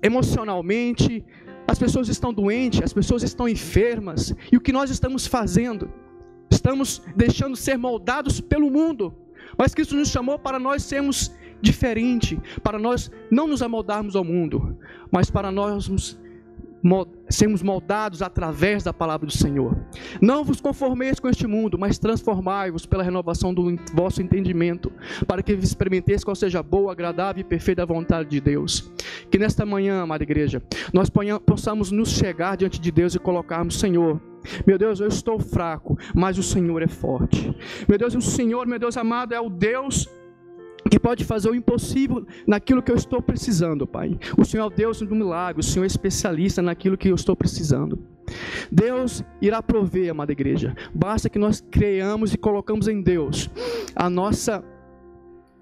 emocionalmente, 0.00 1.24
as 1.66 1.80
pessoas 1.80 2.08
estão 2.08 2.32
doentes, 2.32 2.80
as 2.80 2.92
pessoas 2.92 3.24
estão 3.24 3.48
enfermas, 3.48 4.32
e 4.52 4.56
o 4.56 4.60
que 4.60 4.72
nós 4.72 4.88
estamos 4.88 5.26
fazendo? 5.26 5.90
Estamos 6.48 7.02
deixando 7.16 7.56
ser 7.56 7.76
moldados 7.76 8.40
pelo 8.40 8.70
mundo, 8.70 9.12
mas 9.58 9.74
Cristo 9.74 9.96
nos 9.96 10.08
chamou 10.08 10.38
para 10.38 10.60
nós 10.60 10.84
sermos 10.84 11.34
diferente, 11.60 12.40
para 12.62 12.78
nós 12.78 13.10
não 13.30 13.48
nos 13.48 13.62
amoldarmos 13.62 14.14
ao 14.14 14.24
mundo, 14.24 14.78
mas 15.10 15.28
para 15.28 15.50
nós 15.50 15.88
nos 15.88 16.18
sermos 17.28 17.62
moldados 17.62 18.22
através 18.22 18.82
da 18.82 18.92
palavra 18.92 19.26
do 19.26 19.32
Senhor. 19.32 19.76
Não 20.20 20.44
vos 20.44 20.60
conformeis 20.60 21.20
com 21.20 21.28
este 21.28 21.46
mundo, 21.46 21.78
mas 21.78 21.98
transformai-vos 21.98 22.86
pela 22.86 23.02
renovação 23.02 23.52
do 23.52 23.76
vosso 23.92 24.22
entendimento, 24.22 24.92
para 25.26 25.42
que 25.42 25.52
experimenteis 25.52 26.24
qual 26.24 26.34
seja 26.34 26.62
boa, 26.62 26.92
agradável 26.92 27.40
e 27.40 27.44
perfeita 27.44 27.84
vontade 27.84 28.30
de 28.30 28.40
Deus. 28.40 28.90
Que 29.30 29.38
nesta 29.38 29.66
manhã, 29.66 30.02
amada 30.02 30.22
igreja, 30.22 30.62
nós 30.92 31.10
possamos 31.44 31.90
nos 31.90 32.10
chegar 32.10 32.56
diante 32.56 32.80
de 32.80 32.90
Deus 32.90 33.14
e 33.14 33.18
colocarmos, 33.18 33.78
Senhor, 33.78 34.20
meu 34.66 34.78
Deus, 34.78 35.00
eu 35.00 35.08
estou 35.08 35.38
fraco, 35.38 35.98
mas 36.14 36.38
o 36.38 36.42
Senhor 36.42 36.80
é 36.82 36.88
forte. 36.88 37.54
Meu 37.86 37.98
Deus, 37.98 38.14
o 38.14 38.20
Senhor, 38.20 38.66
meu 38.66 38.78
Deus 38.78 38.96
amado, 38.96 39.34
é 39.34 39.40
o 39.40 39.50
Deus 39.50 40.08
que 40.88 40.98
pode 40.98 41.24
fazer 41.24 41.50
o 41.50 41.54
impossível 41.54 42.26
naquilo 42.46 42.82
que 42.82 42.90
eu 42.90 42.96
estou 42.96 43.20
precisando, 43.20 43.86
Pai. 43.86 44.18
O 44.36 44.44
Senhor 44.44 44.64
é 44.64 44.66
o 44.66 44.70
Deus 44.70 45.00
do 45.00 45.14
milagre, 45.14 45.60
o 45.60 45.64
Senhor 45.64 45.84
é 45.84 45.86
especialista 45.86 46.62
naquilo 46.62 46.96
que 46.96 47.08
eu 47.08 47.14
estou 47.14 47.36
precisando. 47.36 47.98
Deus 48.70 49.24
irá 49.40 49.62
prover, 49.62 50.10
amada 50.10 50.32
igreja. 50.32 50.74
Basta 50.94 51.28
que 51.28 51.38
nós 51.38 51.64
creamos 51.70 52.34
e 52.34 52.38
colocamos 52.38 52.88
em 52.88 53.00
Deus 53.00 53.50
a 53.94 54.08
nossa 54.08 54.62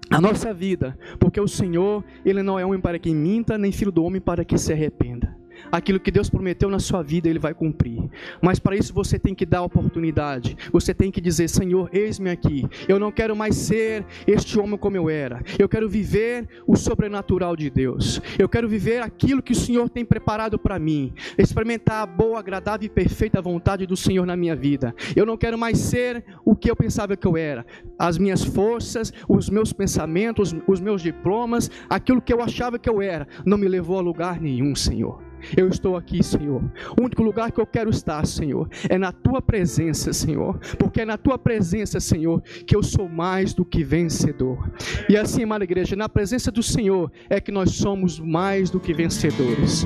a 0.09 0.21
nossa 0.21 0.53
vida, 0.53 0.97
porque 1.19 1.37
o 1.37 1.49
Senhor, 1.49 2.01
ele 2.23 2.41
não 2.41 2.57
é 2.57 2.65
homem 2.65 2.79
para 2.79 2.97
que 2.97 3.13
minta, 3.13 3.57
nem 3.57 3.73
filho 3.73 3.91
do 3.91 4.05
homem 4.05 4.21
para 4.21 4.45
que 4.45 4.57
se 4.57 4.71
arrependa 4.71 5.26
aquilo 5.71 5.99
que 5.99 6.11
Deus 6.11 6.29
prometeu 6.29 6.69
na 6.69 6.79
sua 6.79 7.01
vida, 7.01 7.29
Ele 7.29 7.39
vai 7.39 7.53
cumprir. 7.53 8.01
Mas 8.41 8.59
para 8.59 8.75
isso 8.75 8.93
você 8.93 9.17
tem 9.19 9.33
que 9.33 9.45
dar 9.45 9.61
oportunidade. 9.63 10.57
Você 10.71 10.93
tem 10.93 11.11
que 11.11 11.21
dizer: 11.21 11.47
Senhor, 11.47 11.89
eis-me 11.91 12.29
aqui. 12.29 12.65
Eu 12.87 12.99
não 12.99 13.11
quero 13.11 13.35
mais 13.35 13.55
ser 13.55 14.05
este 14.25 14.59
homem 14.59 14.77
como 14.77 14.97
eu 14.97 15.09
era. 15.09 15.41
Eu 15.57 15.69
quero 15.69 15.89
viver 15.89 16.47
o 16.65 16.75
sobrenatural 16.75 17.55
de 17.55 17.69
Deus. 17.69 18.21
Eu 18.37 18.49
quero 18.49 18.67
viver 18.67 19.01
aquilo 19.01 19.41
que 19.41 19.51
o 19.51 19.55
Senhor 19.55 19.89
tem 19.89 20.05
preparado 20.05 20.57
para 20.57 20.79
mim. 20.79 21.13
Experimentar 21.37 22.03
a 22.03 22.05
boa, 22.05 22.39
agradável 22.39 22.85
e 22.85 22.89
perfeita 22.89 23.41
vontade 23.41 23.85
do 23.85 23.97
Senhor 23.97 24.25
na 24.25 24.35
minha 24.35 24.55
vida. 24.55 24.93
Eu 25.15 25.25
não 25.25 25.37
quero 25.37 25.57
mais 25.57 25.77
ser 25.77 26.23
o 26.45 26.55
que 26.55 26.69
eu 26.69 26.75
pensava 26.75 27.15
que 27.15 27.27
eu 27.27 27.37
era. 27.37 27.65
As 27.97 28.17
minhas 28.17 28.43
forças, 28.43 29.13
os 29.27 29.49
meus 29.49 29.73
pensamentos, 29.73 30.55
os 30.67 30.79
meus 30.79 31.01
diplomas, 31.01 31.69
aquilo 31.89 32.21
que 32.21 32.33
eu 32.33 32.41
achava 32.41 32.79
que 32.79 32.89
eu 32.89 33.01
era, 33.01 33.27
não 33.45 33.57
me 33.57 33.67
levou 33.67 33.97
a 33.97 34.01
lugar 34.01 34.39
nenhum, 34.39 34.75
Senhor. 34.75 35.26
Eu 35.55 35.67
estou 35.67 35.95
aqui, 35.95 36.23
Senhor. 36.23 36.63
O 36.99 37.03
único 37.03 37.23
lugar 37.23 37.51
que 37.51 37.59
eu 37.59 37.67
quero 37.67 37.89
estar, 37.89 38.25
Senhor, 38.25 38.67
é 38.89 38.97
na 38.97 39.11
tua 39.11 39.41
presença, 39.41 40.13
Senhor. 40.13 40.57
Porque 40.77 41.01
é 41.01 41.05
na 41.05 41.17
tua 41.17 41.37
presença, 41.37 41.99
Senhor, 41.99 42.41
que 42.41 42.75
eu 42.75 42.83
sou 42.83 43.07
mais 43.07 43.53
do 43.53 43.65
que 43.65 43.83
vencedor. 43.83 44.69
E 45.09 45.17
assim, 45.17 45.43
amada 45.43 45.63
igreja, 45.63 45.95
na 45.95 46.09
presença 46.09 46.51
do 46.51 46.63
Senhor 46.63 47.11
é 47.29 47.39
que 47.39 47.51
nós 47.51 47.71
somos 47.71 48.19
mais 48.19 48.69
do 48.69 48.79
que 48.79 48.93
vencedores. 48.93 49.85